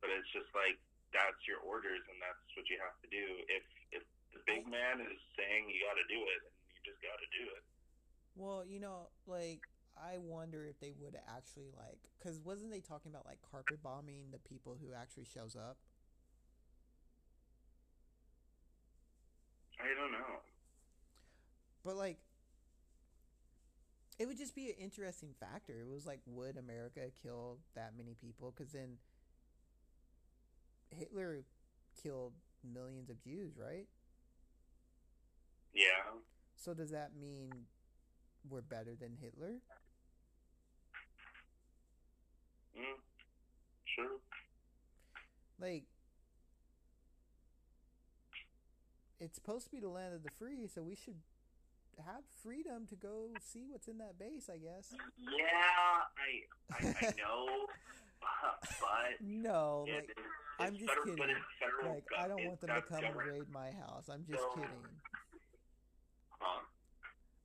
[0.00, 0.80] But it's just like
[1.12, 3.24] that's your orders and that's what you have to do.
[3.52, 7.00] If if the big man is saying you got to do it, then you just
[7.04, 7.62] got to do it.
[8.34, 9.62] well you know like
[9.96, 14.26] i wonder if they would actually like because wasn't they talking about like carpet bombing
[14.32, 15.76] the people who actually shows up
[19.80, 20.40] I don't know.
[21.84, 22.18] But like,
[24.18, 25.80] it would just be an interesting factor.
[25.80, 28.54] It was like, would America kill that many people?
[28.56, 28.98] Because then
[30.90, 31.44] Hitler
[32.00, 33.86] killed millions of Jews, right?
[35.74, 36.20] Yeah,
[36.56, 37.50] So does that mean
[38.48, 39.54] we're better than Hitler?
[42.76, 42.82] mm,
[43.84, 44.18] sure.
[45.60, 45.84] Like,
[49.20, 51.14] it's supposed to be the land of the free, so we should
[52.04, 54.92] have freedom to go see what's in that base, I guess.
[55.18, 57.46] Yeah, I I, I know,
[58.20, 60.18] but No, like, it's
[60.58, 61.36] I'm just federal, kidding.
[61.84, 64.08] like I don't want them to come and raid my house.
[64.12, 64.68] I'm just So- kidding.
[66.40, 66.60] Huh?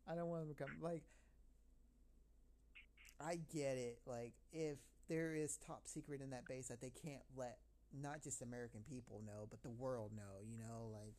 [0.09, 0.73] I don't want them to come.
[0.81, 1.03] Like,
[3.21, 3.99] I get it.
[4.07, 7.59] Like, if there is top secret in that base that they can't let
[7.93, 10.41] not just American people know, but the world know.
[10.41, 11.13] You know, like,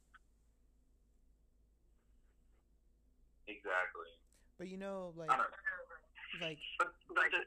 [3.46, 4.10] Exactly.
[4.58, 5.42] but you know, like, know.
[6.40, 7.42] like But but, the,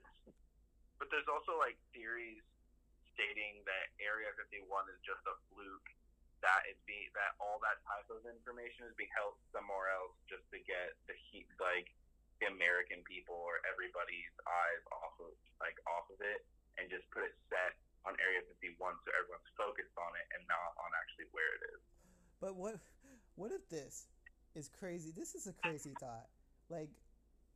[1.00, 2.44] but there's also like theories
[3.16, 5.90] stating that Area 51 is just a fluke.
[6.44, 10.44] That is being that all that type of information is being held somewhere else just
[10.52, 11.88] to get the heat, like
[12.44, 15.32] the American people or everybody's eyes off of
[15.64, 16.44] like off of it,
[16.76, 20.76] and just put it set on Area 51 so everyone's focused on it and not
[20.76, 21.82] on actually where it is.
[22.44, 22.76] But what
[23.40, 24.12] what if this
[24.56, 25.16] is crazy?
[25.16, 26.28] This is a crazy thought.
[26.70, 26.92] Like,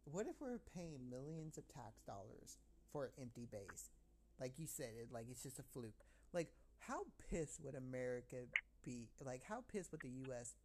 [0.05, 2.57] what if we're paying millions of tax dollars
[2.91, 3.91] for an empty base?
[4.39, 6.05] Like you said, it like it's just a fluke.
[6.33, 8.47] Like, how pissed would America
[8.83, 9.09] be?
[9.23, 10.55] Like, how pissed would the U.S.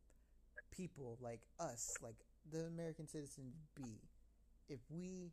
[0.71, 2.17] people, like us, like
[2.51, 4.01] the American citizens, be
[4.69, 5.33] if we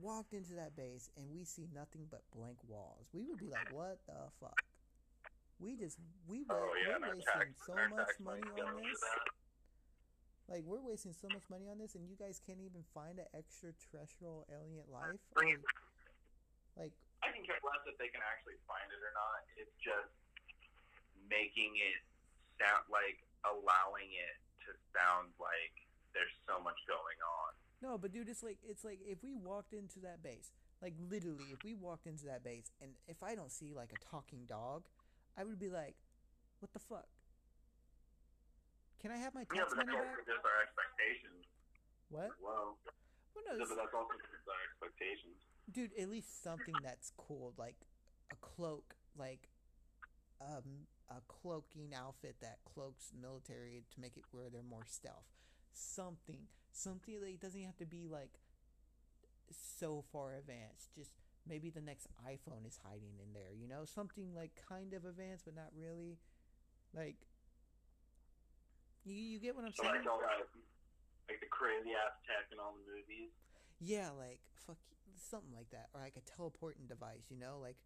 [0.00, 3.08] walked into that base and we see nothing but blank walls?
[3.12, 4.60] We would be like, "What the fuck?"
[5.58, 9.00] We just we oh, wa- Oh yeah, we're wasting so much money on this.
[10.50, 13.30] Like we're wasting so much money on this, and you guys can't even find an
[13.32, 15.22] extraterrestrial alien life.
[15.38, 15.46] Or,
[16.76, 19.40] like, I can care less if they can actually find it or not.
[19.60, 20.12] It's just
[21.32, 21.98] making it
[22.60, 23.16] sound like
[23.48, 24.36] allowing it
[24.68, 25.72] to sound like
[26.12, 27.50] there's so much going on.
[27.80, 30.52] No, but dude, it's like it's like if we walked into that base,
[30.84, 33.98] like literally, if we walked into that base, and if I don't see like a
[33.98, 34.84] talking dog,
[35.36, 35.96] I would be like,
[36.60, 37.08] "What the fuck?
[39.00, 41.42] Can I have my Yeah, tax but money that's back?" also just our expectations.
[42.08, 42.30] What?
[42.38, 42.78] Well,
[43.34, 45.36] Well, no, yeah, but that's also just our expectations.
[45.72, 47.76] dude, at least something that's cool, like
[48.30, 49.48] a cloak, like
[50.40, 55.26] um, a cloaking outfit that cloaks military to make it where they're more stealth.
[55.72, 58.38] Something, something that doesn't have to be like
[59.50, 60.94] so far advanced.
[60.94, 61.12] Just
[61.48, 65.44] maybe the next iPhone is hiding in there, you know, something like kind of advanced
[65.44, 66.18] but not really.
[66.94, 67.16] Like,
[69.04, 70.04] you you get what I'm So saying?
[70.04, 70.44] like all that,
[71.28, 73.32] like the crazy ass tech in all the movies.
[73.80, 74.76] Yeah, like fuck
[75.16, 77.26] something like that, or like a teleporting device.
[77.30, 77.76] You know, like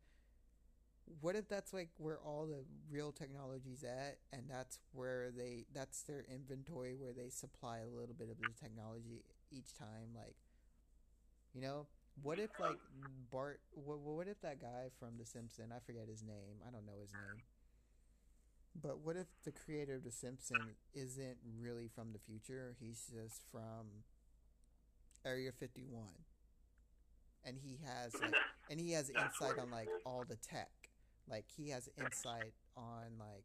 [1.21, 6.03] what if that's like where all the real technology's at, and that's where they that's
[6.03, 10.15] their inventory where they supply a little bit of the technology each time.
[10.15, 10.37] Like,
[11.55, 11.87] you know,
[12.23, 12.79] what if like
[13.31, 13.61] Bart?
[13.73, 15.71] What what if that guy from The Simpsons?
[15.75, 16.63] I forget his name.
[16.67, 17.43] I don't know his name.
[18.81, 22.75] But what if the creator of The Simpsons isn't really from the future?
[22.79, 24.05] He's just from
[25.25, 26.03] Area 51.
[27.45, 28.35] And he has like
[28.71, 30.71] and he has insight on like all the tech.
[31.29, 33.45] Like he has insight on like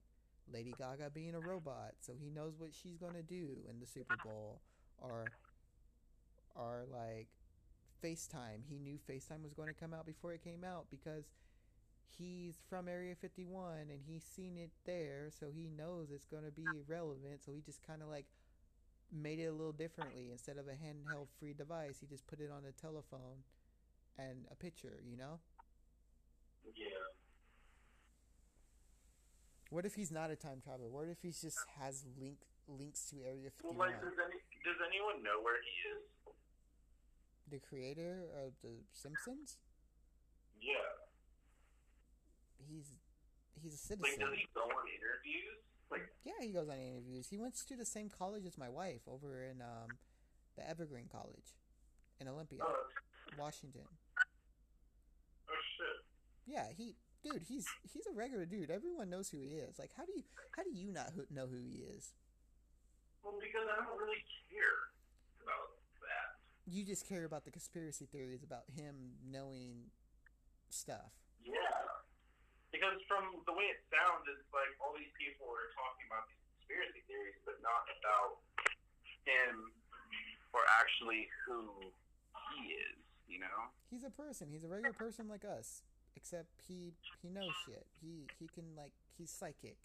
[0.52, 4.16] Lady Gaga being a robot, so he knows what she's to do in the Super
[4.24, 4.62] Bowl
[4.98, 5.26] or
[6.56, 7.28] or like
[8.04, 8.64] FaceTime.
[8.70, 11.26] He knew FaceTime was going to come out before it came out because
[12.18, 16.52] he's from Area 51 and he's seen it there, so he knows it's going to
[16.52, 18.26] be relevant, so he just kind of like
[19.12, 22.50] made it a little differently instead of a handheld free device he just put it
[22.50, 23.44] on a telephone
[24.18, 25.40] and a picture you know
[26.76, 27.21] Yeah.
[29.72, 33.16] What if he's not a time traveler what if he just has link links to
[33.26, 36.04] area Well, 51 like, does any does anyone know where he is?
[37.50, 39.58] the creator of the simpsons
[40.62, 40.76] Yeah.
[42.70, 42.92] he's
[43.62, 45.60] he's a Like, citizen does he go on interviews?
[45.90, 49.02] Like, yeah he goes on interviews he went to the same college as my wife
[49.08, 49.98] over in um
[50.56, 51.56] the evergreen college
[52.20, 53.88] in olympia that's- washington
[55.50, 55.98] oh shit.
[56.46, 60.06] yeah he dude he's he's a regular dude everyone knows who he is like how
[60.06, 60.24] do you
[60.58, 62.14] how do you not who, know who he is
[63.24, 64.90] Well, because I don't really care
[65.46, 66.42] about that.
[66.66, 69.94] you just care about the conspiracy theories about him knowing
[70.74, 71.14] stuff.
[71.46, 71.54] Yeah.
[72.74, 76.42] Because from the way it sounds, it's like all these people are talking about these
[76.58, 78.40] conspiracy theories, but not about
[79.28, 79.70] him
[80.56, 81.92] or actually who
[82.56, 82.98] he is,
[83.28, 83.70] you know?
[83.92, 84.48] He's a person.
[84.50, 85.84] He's a regular person like us,
[86.16, 87.86] except he he knows shit.
[88.02, 89.78] He he can like he's psychic,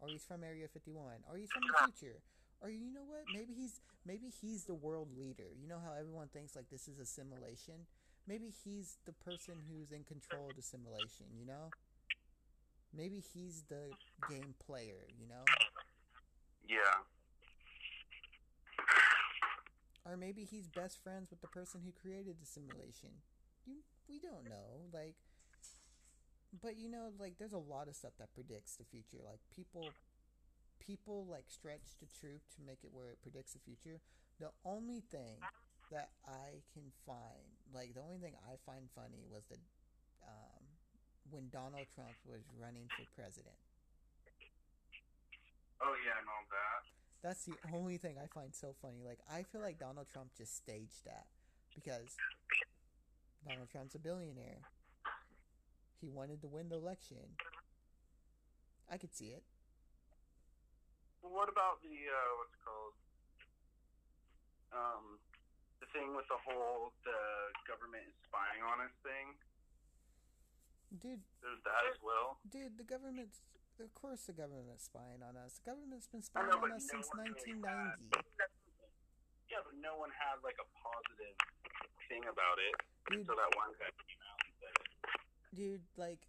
[0.00, 2.20] or he's from Area 51, or he's from the future,
[2.60, 3.24] or you know what?
[3.34, 5.50] Maybe he's maybe he's the world leader.
[5.60, 7.86] You know how everyone thinks like this is a simulation.
[8.26, 11.26] Maybe he's the person who's in control of the simulation.
[11.38, 11.70] You know.
[12.94, 13.90] Maybe he's the
[14.28, 15.08] game player.
[15.18, 15.44] You know.
[16.68, 17.02] Yeah.
[20.04, 23.22] or maybe he's best friends with the person who created the simulation.
[23.66, 25.14] You we don't know, like
[26.60, 29.22] but you know, like there's a lot of stuff that predicts the future.
[29.24, 29.88] Like people
[30.80, 34.00] people like stretch the truth to make it where it predicts the future.
[34.40, 35.38] The only thing
[35.90, 39.56] that I can find, like the only thing I find funny was the
[40.26, 40.62] um
[41.30, 43.56] when Donald Trump was running for president.
[45.82, 46.82] Oh, yeah, and all that.
[47.26, 49.02] That's the only thing I find so funny.
[49.04, 51.26] Like, I feel like Donald Trump just staged that
[51.74, 52.14] because
[53.46, 54.62] Donald Trump's a billionaire.
[56.02, 57.38] He wanted to win the election.
[58.90, 59.46] I could see it.
[61.22, 62.94] What about the, uh, what's it called?
[64.74, 65.04] Um,
[65.78, 67.14] the thing with the whole, the
[67.70, 69.38] government is spying on us thing?
[70.98, 72.42] Dude, There's that as well.
[72.50, 73.38] dude, the government's.
[73.80, 75.62] Of course, the government's spying on us.
[75.62, 78.20] The government's been spying know, on us no since one really 1990.
[79.48, 81.38] Yeah, but no one had, like, a positive
[82.10, 82.76] thing about it
[83.08, 84.90] Dude, until that one guy came out and said it.
[85.54, 86.20] Dude, like,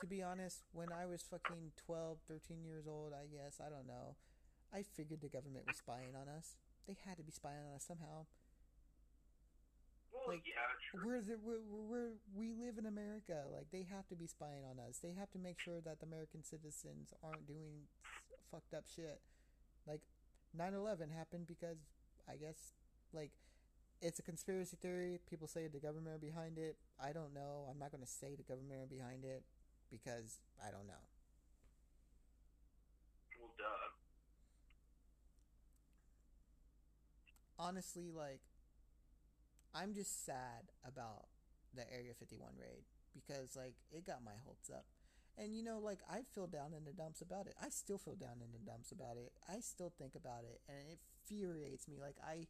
[0.00, 3.86] to be honest, when I was fucking 12, 13 years old, I guess, I don't
[3.86, 4.16] know,
[4.72, 6.56] I figured the government was spying on us.
[6.86, 8.26] They had to be spying on us somehow.
[10.12, 11.00] Well, Like, yeah, true.
[11.06, 13.44] We're, the, we're, we're, we live in America.
[13.52, 14.98] Like, they have to be spying on us.
[15.02, 17.86] They have to make sure that the American citizens aren't doing
[18.50, 19.20] fucked up shit.
[19.86, 20.02] Like,
[20.56, 21.78] 9 11 happened because,
[22.28, 22.74] I guess,
[23.12, 23.32] like,
[24.04, 25.18] it's a conspiracy theory.
[25.28, 26.76] People say the government are behind it.
[27.02, 27.64] I don't know.
[27.70, 29.42] I'm not going to say the government are behind it
[29.90, 31.08] because I don't know.
[33.40, 33.64] Well, duh.
[37.58, 38.42] Honestly, like,
[39.74, 41.28] I'm just sad about
[41.74, 42.84] the Area 51 raid
[43.14, 44.84] because, like, it got my hopes up.
[45.38, 47.54] And, you know, like, I feel down in the dumps about it.
[47.60, 49.32] I still feel down in the dumps about it.
[49.48, 51.96] I still think about it, and it infuriates me.
[51.98, 52.46] Like, I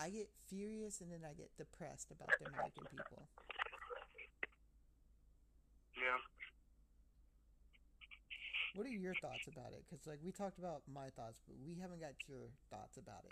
[0.00, 3.30] I get furious and then I get depressed about the American people.
[5.94, 6.18] Yeah.
[8.74, 9.86] What are your thoughts about it?
[9.86, 13.30] Because like we talked about my thoughts, but we haven't got your thoughts about it.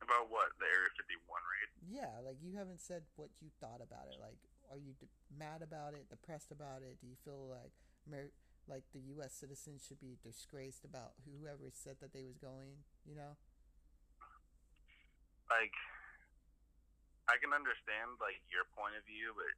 [0.00, 0.56] About what?
[0.56, 1.20] The Area 51
[1.52, 1.68] raid?
[1.84, 4.16] Yeah, like you haven't said what you thought about it.
[4.16, 4.40] Like,
[4.72, 6.08] are you de- mad about it?
[6.08, 6.96] Depressed about it?
[7.00, 7.76] Do you feel like
[8.08, 8.32] Amer-
[8.64, 9.36] like the U.S.
[9.36, 12.88] citizens should be disgraced about whoever said that they was going?
[13.04, 13.36] You know?
[15.52, 15.74] Like,
[17.28, 19.52] I can understand like your point of view, but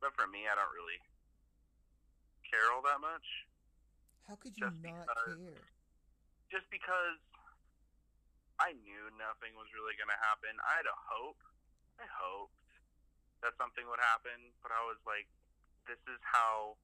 [0.00, 1.00] but for me, I don't really
[2.44, 3.24] care all that much.
[4.28, 5.64] How could you Just not because- care?
[6.52, 7.18] Just because
[8.62, 10.54] I knew nothing was really going to happen.
[10.62, 11.40] I had a hope.
[11.98, 12.54] I hoped
[13.42, 15.26] that something would happen, but I was like,
[15.90, 16.78] this is how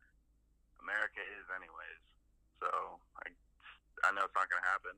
[0.82, 2.02] America is, anyways.
[2.58, 3.30] So I,
[4.02, 4.96] I know it's not going to happen.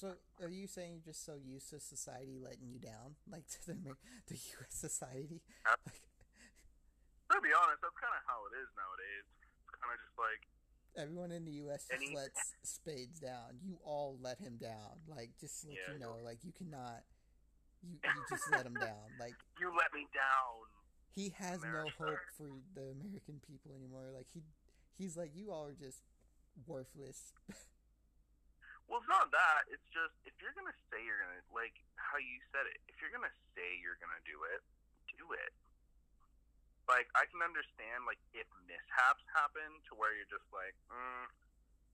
[0.00, 3.66] So, are you saying you're just so used to society letting you down, like to
[3.66, 3.76] the
[4.32, 4.72] the U.S.
[4.72, 5.42] society?
[5.68, 5.92] Like
[7.30, 9.26] To be honest, that's kind of how it is nowadays.
[9.68, 10.42] It's kind of just like,
[10.96, 11.84] everyone in the U.S.
[11.86, 13.60] just lets Spades down.
[13.62, 15.04] You all let him down.
[15.06, 15.92] Like just to let Yeah.
[15.94, 17.04] you know, like you cannot.
[17.84, 19.12] You you just let him down.
[19.20, 20.64] Like you let me down.
[21.12, 24.08] he has no hope for the American people anymore.
[24.16, 24.40] Like he
[24.96, 26.00] he's like you all are just
[26.66, 27.32] worthless.
[28.90, 29.70] Well, it's not that.
[29.70, 32.82] It's just if you're gonna say you're gonna like how you said it.
[32.90, 34.60] If you're gonna say you're gonna do it,
[35.14, 35.54] do it.
[36.90, 41.24] Like I can understand like if mishaps happen to where you're just like, mm,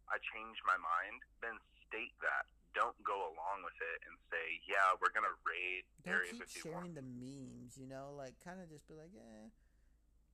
[0.09, 1.21] I changed my mind.
[1.45, 2.49] Then state that.
[2.73, 6.65] Don't go along with it and say, yeah, we're gonna raid Don't keep 51.
[6.65, 7.77] sharing the memes.
[7.77, 9.49] You know, like kind of just be like, eh,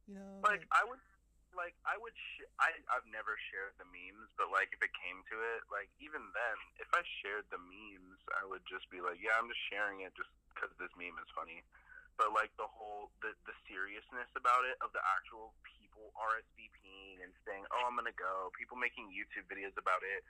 [0.07, 1.03] you know, like I would
[1.57, 5.21] like I would sh- I I've never shared the memes, but like if it came
[5.33, 9.21] to it, like even then, if I shared the memes, I would just be like,
[9.21, 11.65] yeah, I'm just sharing it just because this meme is funny.
[12.21, 17.33] But like the whole the the seriousness about it of the actual people RSVPing and
[17.45, 18.53] saying, oh, I'm gonna go.
[18.57, 20.21] People making YouTube videos about it,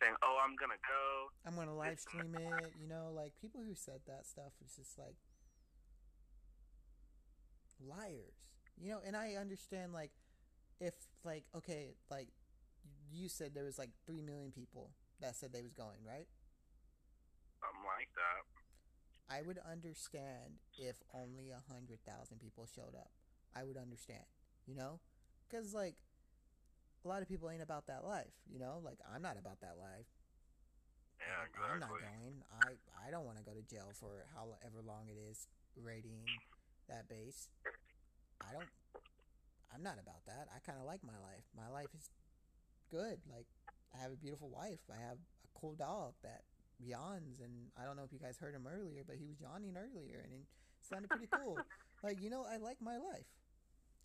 [0.00, 1.32] saying, oh, I'm gonna go.
[1.44, 2.72] I'm gonna live stream it.
[2.80, 5.16] You know, like people who said that stuff was just like
[7.80, 8.36] liars.
[8.80, 10.10] You know, and I understand like
[10.80, 10.94] if
[11.24, 12.28] like okay, like
[13.10, 16.26] you said there was like three million people that said they was going, right?
[17.60, 18.42] Something like that.
[19.30, 23.10] I would understand if only a hundred thousand people showed up.
[23.54, 24.24] I would understand,
[24.66, 25.00] you know,
[25.48, 25.94] because like
[27.04, 28.80] a lot of people ain't about that life, you know.
[28.82, 30.10] Like I'm not about that life.
[31.22, 32.42] Yeah, Like, I'm not going.
[32.50, 35.46] I I don't want to go to jail for however long it is
[35.76, 36.26] raiding
[36.88, 37.48] that base.
[38.42, 38.66] I don't.
[39.74, 40.48] I'm not about that.
[40.54, 41.44] I kind of like my life.
[41.56, 42.10] My life is
[42.90, 43.18] good.
[43.30, 43.46] Like
[43.94, 44.80] I have a beautiful wife.
[44.92, 46.44] I have a cool dog that
[46.78, 49.76] yawns, and I don't know if you guys heard him earlier, but he was yawning
[49.76, 50.46] earlier, and it
[50.80, 51.58] sounded pretty cool.
[52.02, 53.28] like you know, I like my life.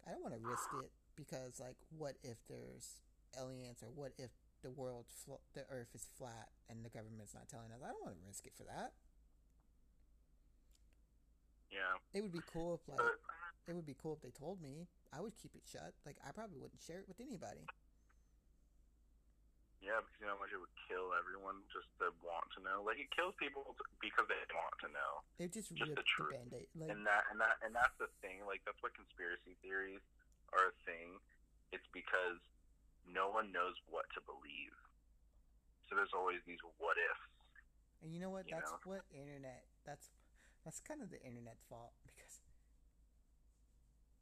[0.08, 3.02] I don't want to risk it because like, what if there's
[3.36, 4.32] aliens, or what if
[4.64, 7.84] the world, fl- the Earth is flat and the government's not telling us?
[7.84, 8.94] I don't want to risk it for that.
[11.70, 13.20] Yeah, It would be cool if like but
[13.68, 14.88] it would be cool if they told me.
[15.12, 15.94] I would keep it shut.
[16.08, 17.68] Like I probably wouldn't share it with anybody.
[19.78, 22.82] Yeah, because you know, how much it would kill everyone just to want to know.
[22.82, 26.34] Like it kills people because they want to know, They just, Just the the, truth.
[26.34, 26.68] band-aid.
[26.74, 28.42] Like and that and that and that's the thing.
[28.48, 30.02] Like that's what conspiracy theories
[30.56, 31.22] are a thing.
[31.76, 32.42] It's because
[33.06, 34.74] no one knows what to believe.
[35.88, 37.28] So there's always these what ifs.
[38.04, 38.50] And you know what?
[38.50, 38.98] you That's know?
[38.98, 39.68] what internet.
[39.86, 40.10] That's
[40.66, 41.96] that's kind of the internet's fault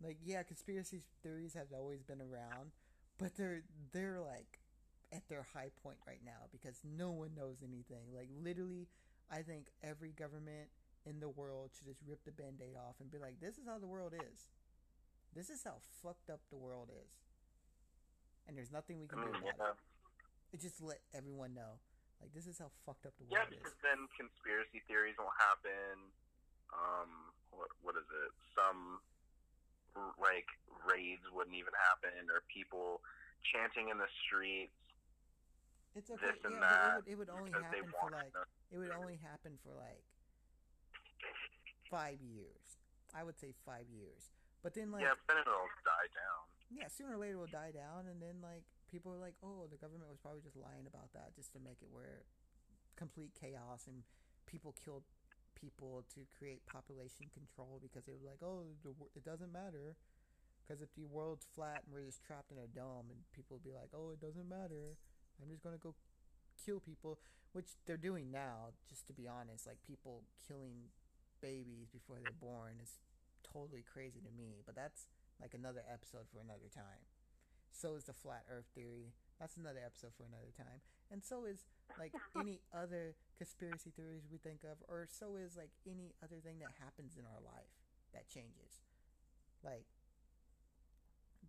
[0.04, 2.72] like, yeah, conspiracy theories have always been around,
[3.18, 4.60] but they're they're like
[5.14, 8.12] at their high point right now because no one knows anything.
[8.14, 8.88] Like, literally,
[9.32, 10.70] I think every government
[11.06, 13.80] in the world should just rip the band-aid off and be like, "This is how
[13.80, 14.50] the world is.
[15.34, 17.12] This is how fucked up the world is."
[18.48, 19.78] And there's nothing we can do about yeah, it.
[20.54, 21.82] It just let everyone know,
[22.22, 23.58] like, this is how fucked up the yeah, world is.
[23.58, 26.12] because then conspiracy theories won't happen.
[26.74, 28.32] Um, what what is it?
[28.54, 29.00] Some
[30.20, 30.48] like
[30.84, 33.02] raids wouldn't even happen, or people
[33.56, 34.76] chanting in the streets.
[35.96, 36.36] It's okay.
[36.36, 38.44] this and yeah, that it would, it would only happen for like know.
[38.72, 40.04] it would only happen for like
[41.88, 42.80] five years.
[43.16, 44.36] I would say five years.
[44.60, 46.42] But then like yeah, then it'll die down.
[46.68, 49.72] Yeah, sooner or later it will die down, and then like people are like, oh,
[49.72, 52.28] the government was probably just lying about that just to make it where
[52.96, 54.04] complete chaos and
[54.48, 55.04] people killed
[55.56, 59.96] people to create population control because they were like, oh, it doesn't matter.
[60.62, 63.66] Because if the world's flat and we're just trapped in a dome, and people will
[63.66, 64.98] be like, oh, it doesn't matter.
[65.42, 65.94] I'm just going to go
[66.58, 67.20] kill people,
[67.54, 69.68] which they're doing now, just to be honest.
[69.68, 70.90] Like, people killing
[71.42, 72.98] babies before they're born is
[73.44, 74.64] totally crazy to me.
[74.66, 75.06] But that's
[75.40, 77.06] like another episode for another time.
[77.72, 79.14] So is the flat earth theory.
[79.40, 80.80] That's another episode for another time.
[81.12, 81.68] And so is
[82.00, 86.60] like any other conspiracy theories we think of, or so is like any other thing
[86.60, 87.76] that happens in our life
[88.14, 88.82] that changes.
[89.64, 89.86] Like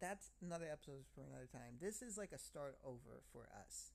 [0.00, 1.80] that's another episode for another time.
[1.80, 3.94] This is like a start over for us.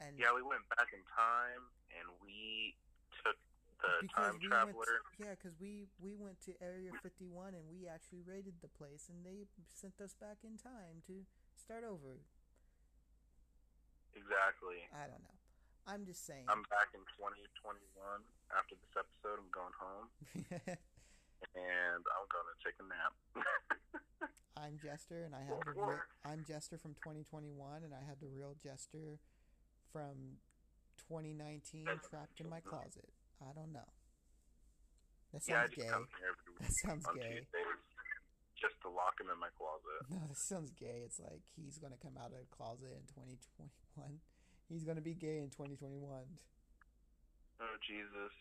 [0.00, 2.74] And yeah, we went back in time and we
[3.22, 3.38] took
[3.82, 4.86] the time traveler.
[4.86, 9.10] To, yeah, because we we went to Area 51 and we actually raided the place,
[9.10, 11.26] and they sent us back in time to
[11.68, 12.16] start over.
[14.16, 14.88] Exactly.
[14.88, 15.36] I don't know.
[15.84, 16.48] I'm just saying.
[16.48, 17.76] I'm back in 2021
[18.56, 19.36] after this episode.
[19.36, 20.08] I'm going home.
[21.52, 23.12] and I'm gonna take a nap.
[24.56, 27.52] I'm Jester, and I have the real, I'm Jester from 2021,
[27.84, 29.20] and I have the real Jester
[29.92, 30.40] from
[31.04, 33.12] 2019 trapped in my closet.
[33.44, 33.92] I don't know.
[35.36, 35.92] That sounds yeah, gay.
[36.64, 37.44] That sounds gay.
[37.44, 37.87] Tuesdays
[38.58, 40.02] just to lock him in my closet.
[40.10, 41.06] No, this sounds gay.
[41.06, 44.18] It's like he's gonna come out of the closet in 2021.
[44.68, 46.02] He's gonna be gay in 2021.
[46.04, 48.34] Oh Jesus!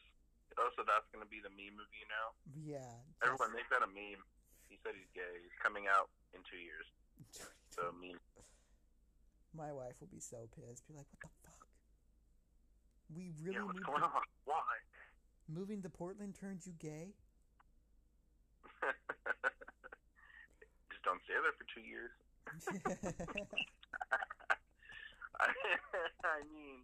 [0.57, 2.27] Oh, so that's gonna be the meme of you now?
[2.53, 2.93] Yeah.
[3.21, 4.21] Everyone, make that a meme.
[4.67, 5.41] He said he's gay.
[5.41, 6.85] He's coming out in two years.
[7.73, 8.19] so meme.
[9.55, 10.85] My wife will be so pissed.
[10.85, 11.65] Be like, "What the fuck?
[13.13, 14.21] We really yeah, what's going on?
[14.45, 14.61] Why?
[15.47, 17.15] Moving to Portland turns you gay?
[20.91, 22.11] Just don't stay there for two years.
[25.39, 26.83] I, mean,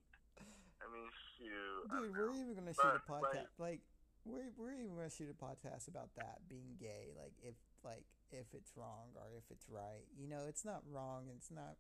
[0.80, 1.84] I mean, shoot.
[1.92, 3.52] Dude, we're even gonna shoot a podcast.
[3.60, 3.84] Like, like,
[4.24, 7.12] we're we're even gonna shoot a podcast about that being gay.
[7.20, 10.08] Like, if like if it's wrong or if it's right.
[10.16, 11.28] You know, it's not wrong.
[11.36, 11.76] It's not.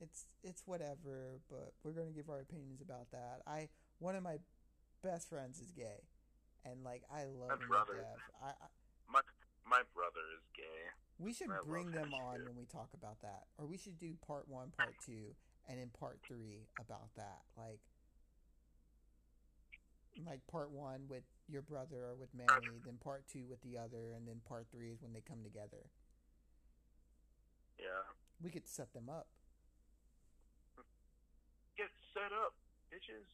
[0.00, 1.40] It's it's whatever.
[1.48, 3.40] But we're gonna give our opinions about that.
[3.46, 3.68] I
[3.98, 4.36] one of my
[5.02, 6.04] best friends is gay,
[6.64, 8.04] and like I love my brother.
[8.42, 8.68] I, I,
[9.08, 9.20] my
[9.64, 10.39] my brother is.
[11.20, 12.44] We should bring them on too.
[12.46, 15.36] when we talk about that, or we should do part one, part two,
[15.68, 17.42] and in part three about that.
[17.56, 17.80] Like,
[20.26, 24.12] like part one with your brother or with Manny, then part two with the other,
[24.16, 25.90] and then part three is when they come together.
[27.78, 28.04] Yeah.
[28.42, 29.28] We could set them up.
[31.76, 32.54] Get set up,
[32.92, 33.28] bitches.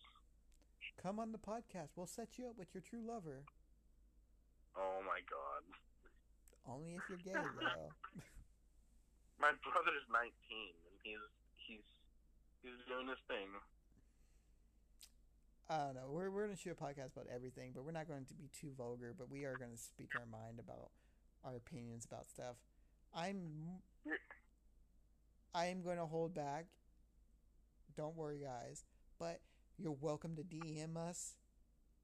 [1.03, 1.91] Come on the podcast.
[1.97, 3.45] We'll set you up with your true lover.
[4.76, 5.62] Oh my god.
[6.68, 7.90] Only if you're gay, though.
[9.40, 11.24] my brother's 19, and he's
[11.66, 11.88] he's
[12.62, 13.48] he's doing his thing.
[15.70, 16.10] I don't know.
[16.10, 18.70] We're we're gonna shoot a podcast about everything, but we're not going to be too
[18.76, 19.14] vulgar.
[19.16, 20.90] But we are going to speak our mind about
[21.44, 22.56] our opinions about stuff.
[23.14, 23.80] I'm
[25.54, 26.66] I am going to hold back.
[27.96, 28.84] Don't worry, guys.
[29.18, 29.40] But
[29.78, 31.36] you're welcome to DM us.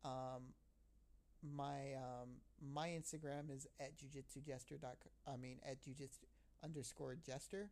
[0.04, 0.54] Um,
[1.42, 4.78] my um, my Instagram is at jujitsujester.
[5.26, 6.24] I mean at jujitsu
[6.62, 7.68] underscore jester.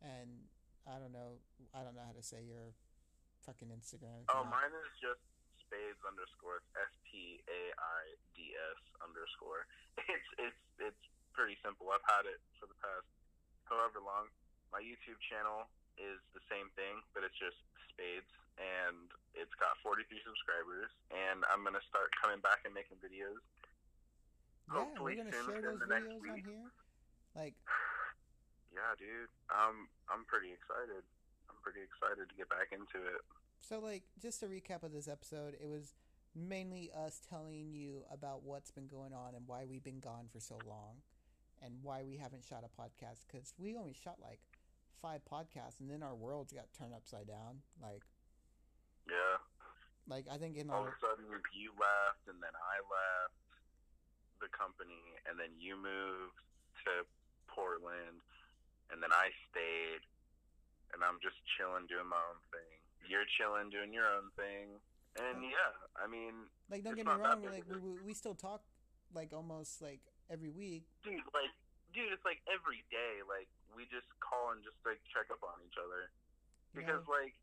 [0.00, 0.48] And
[0.88, 1.40] I don't know.
[1.76, 2.72] I don't know how to say your
[3.44, 4.24] fucking Instagram.
[4.32, 5.20] Oh, mine is just
[5.60, 8.00] spades underscore S P A I
[8.34, 9.68] D S underscore.
[10.06, 10.62] It's it's
[10.92, 11.88] it's pretty simple.
[11.88, 13.08] I've had it for the past
[13.64, 14.28] however long.
[14.70, 15.66] My YouTube channel
[15.96, 17.56] is the same thing, but it's just
[17.96, 18.28] spades,
[18.60, 20.92] and it's got 43 subscribers.
[21.08, 23.40] And I'm gonna start coming back and making videos.
[24.68, 26.68] Yeah, Hopefully we're gonna share those videos on here.
[27.32, 27.56] Like,
[28.76, 31.00] yeah, dude, um, I'm pretty excited.
[31.48, 33.24] I'm pretty excited to get back into it.
[33.64, 35.96] So, like, just a recap of this episode, it was
[36.36, 40.38] mainly us telling you about what's been going on and why we've been gone for
[40.38, 41.00] so long
[41.62, 44.40] and why we haven't shot a podcast because we only shot like
[45.00, 47.62] five podcasts, and then our worlds got turned upside down.
[47.80, 48.02] Like,
[49.08, 49.38] yeah,
[50.08, 50.92] like I think in all our...
[50.92, 53.36] of a sudden you left, and then I left
[54.40, 56.36] the company, and then you moved
[56.84, 57.06] to
[57.48, 58.20] Portland,
[58.92, 60.02] and then I stayed,
[60.92, 62.76] and I'm just chilling doing my own thing.
[63.06, 64.76] You're chilling doing your own thing,
[65.16, 68.60] and yeah, I mean, like don't get me wrong, like we, we still talk
[69.14, 71.22] like almost like every week, dude.
[71.32, 71.52] Like,
[71.94, 73.22] dude, it's like every day.
[73.24, 76.08] Like we just call and just like check up on each other
[76.72, 77.12] because yeah.
[77.20, 77.36] like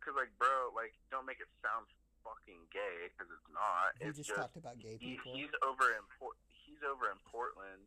[0.00, 1.84] because like bro like don't make it sound
[2.24, 5.54] fucking gay because it's not we it's just, just talked about gay people he, he's
[5.60, 7.84] over in Port- he's over in portland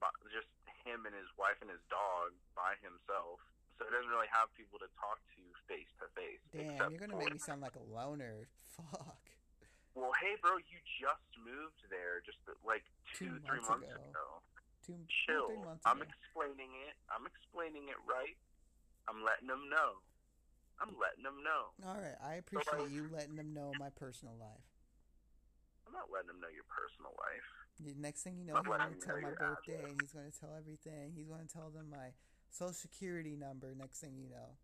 [0.00, 0.48] but just
[0.84, 3.40] him and his wife and his dog by himself
[3.80, 6.44] so he doesn't really have people to talk to face to face.
[6.52, 8.44] Damn, you're gonna make me sound like a loner.
[8.76, 9.24] Fuck.
[9.96, 12.84] Well, hey, bro, you just moved there just like
[13.16, 14.04] Two two, three months months ago.
[14.12, 14.26] ago.
[14.86, 15.52] Two, Chill.
[15.52, 16.96] three months I'm explaining it.
[17.12, 18.36] I'm explaining it right.
[19.08, 20.00] I'm letting them know.
[20.80, 21.76] I'm letting them know.
[21.84, 24.64] All right, I appreciate you letting them know my personal life.
[25.84, 27.48] I'm not letting them know your personal life.
[27.82, 29.90] The next thing you know, I'm he's going to tell my birthday, address.
[29.90, 31.12] and he's going to tell everything.
[31.12, 32.16] He's going to tell them my
[32.48, 33.74] social security number.
[33.76, 34.56] Next thing you know,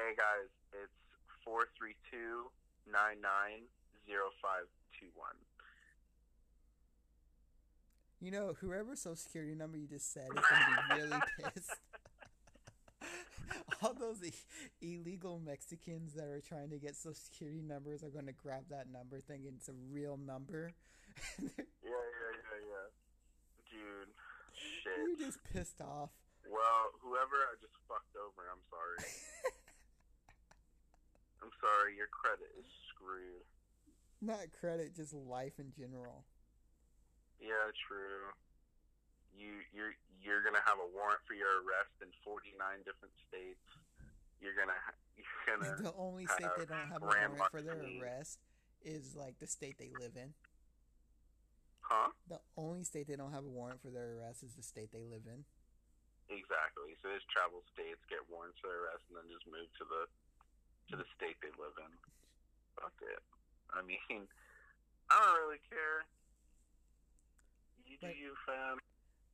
[0.00, 0.98] Hey guys, it's
[1.44, 2.48] four three two
[2.88, 3.68] nine nine
[4.08, 4.64] zero five
[4.96, 5.36] two one.
[8.22, 11.20] You know whoever social security number you just said is going to be really
[11.54, 11.72] pissed.
[13.82, 14.30] All those I-
[14.80, 18.86] illegal Mexicans that are trying to get social security numbers are going to grab that
[18.92, 20.72] number, thinking it's a real number.
[21.42, 21.48] Yeah,
[21.82, 22.86] yeah, yeah, yeah.
[23.68, 24.14] Dude,
[24.54, 24.98] shit.
[25.02, 26.10] You're just pissed off.
[26.46, 28.98] Well, whoever I just fucked over, I'm sorry.
[31.42, 33.42] I'm sorry, your credit is screwed.
[34.22, 36.22] Not credit, just life in general.
[37.42, 38.30] Yeah, true.
[39.34, 42.54] You you're you're gonna have a warrant for your arrest in 49
[42.86, 43.66] different states.
[44.38, 44.78] You're gonna
[45.18, 48.38] you're gonna The only state they don't have a warrant for their arrest
[48.86, 50.34] is like the state they live in.
[51.82, 52.14] huh?
[52.30, 55.02] The only state they don't have a warrant for their arrest is the state they
[55.02, 55.42] live in.
[56.30, 56.94] Exactly.
[57.02, 60.02] So just travel states, get warrants for their arrest, and then just move to the
[60.90, 61.92] to the state they live in.
[62.78, 63.22] Fuck it.
[63.74, 63.98] I mean,
[65.10, 66.06] I don't really care.
[67.92, 68.78] You do But- you, fam.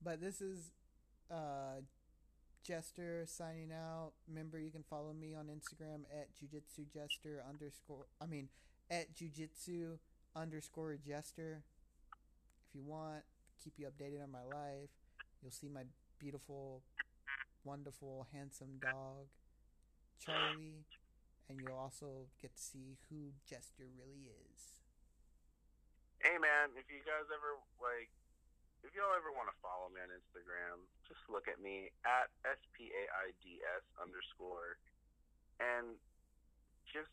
[0.03, 0.73] But this is
[1.31, 1.81] uh
[2.65, 4.13] Jester signing out.
[4.27, 8.49] Remember you can follow me on Instagram at jujitsu jester underscore I mean
[8.91, 9.99] at jujitsu
[10.35, 11.63] underscore jester.
[12.69, 13.23] If you want,
[13.63, 14.91] keep you updated on my life.
[15.41, 15.85] You'll see my
[16.19, 16.83] beautiful,
[17.65, 19.29] wonderful, handsome dog,
[20.19, 20.85] Charlie,
[21.49, 24.83] and you'll also get to see who Jester really is.
[26.21, 28.11] Hey man, if you guys ever like,
[28.87, 32.61] if y'all ever want to follow me on Instagram, just look at me at s
[32.75, 34.79] p a i d s underscore,
[35.59, 35.99] and
[36.87, 37.11] just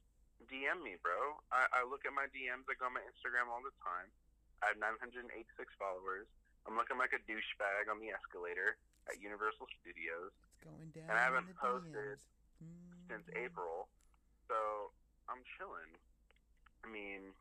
[0.47, 1.39] DM me, bro.
[1.49, 2.68] I, I look at my DMs.
[2.70, 4.07] I go on my Instagram all the time.
[4.63, 5.32] I have 986
[5.80, 6.30] followers.
[6.66, 11.09] I'm looking like a douchebag on the escalator at Universal Studios It's going down.
[11.09, 13.09] And I haven't posted DMs.
[13.09, 13.26] since.
[13.30, 13.45] Mm-hmm.
[13.45, 13.89] April,
[14.49, 14.91] so
[15.30, 15.91] I'm chilling.
[16.82, 17.34] I mean,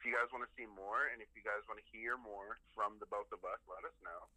[0.00, 2.56] if you guys want to see more, and if you guys want to hear more
[2.72, 4.32] from the both of us, let us know.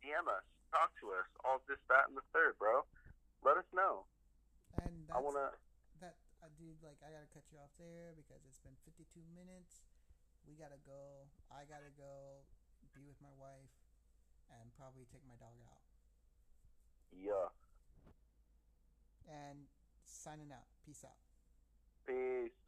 [0.00, 0.40] DM us,
[0.72, 2.80] talk to us, all this, that, and the third, bro.
[3.44, 4.08] Let us know.
[4.80, 5.52] And that's, I wanna.
[6.00, 9.04] that I dude like I gotta cut you off there because it's been 52
[9.36, 9.84] minutes.
[10.48, 11.28] We gotta go.
[11.52, 12.48] I gotta go
[12.96, 13.76] be with my wife
[14.48, 15.84] and probably take my dog out.
[17.12, 17.52] Yeah.
[19.28, 19.68] And
[20.08, 20.72] signing out.
[20.80, 21.20] Peace out.
[22.08, 22.61] Peace.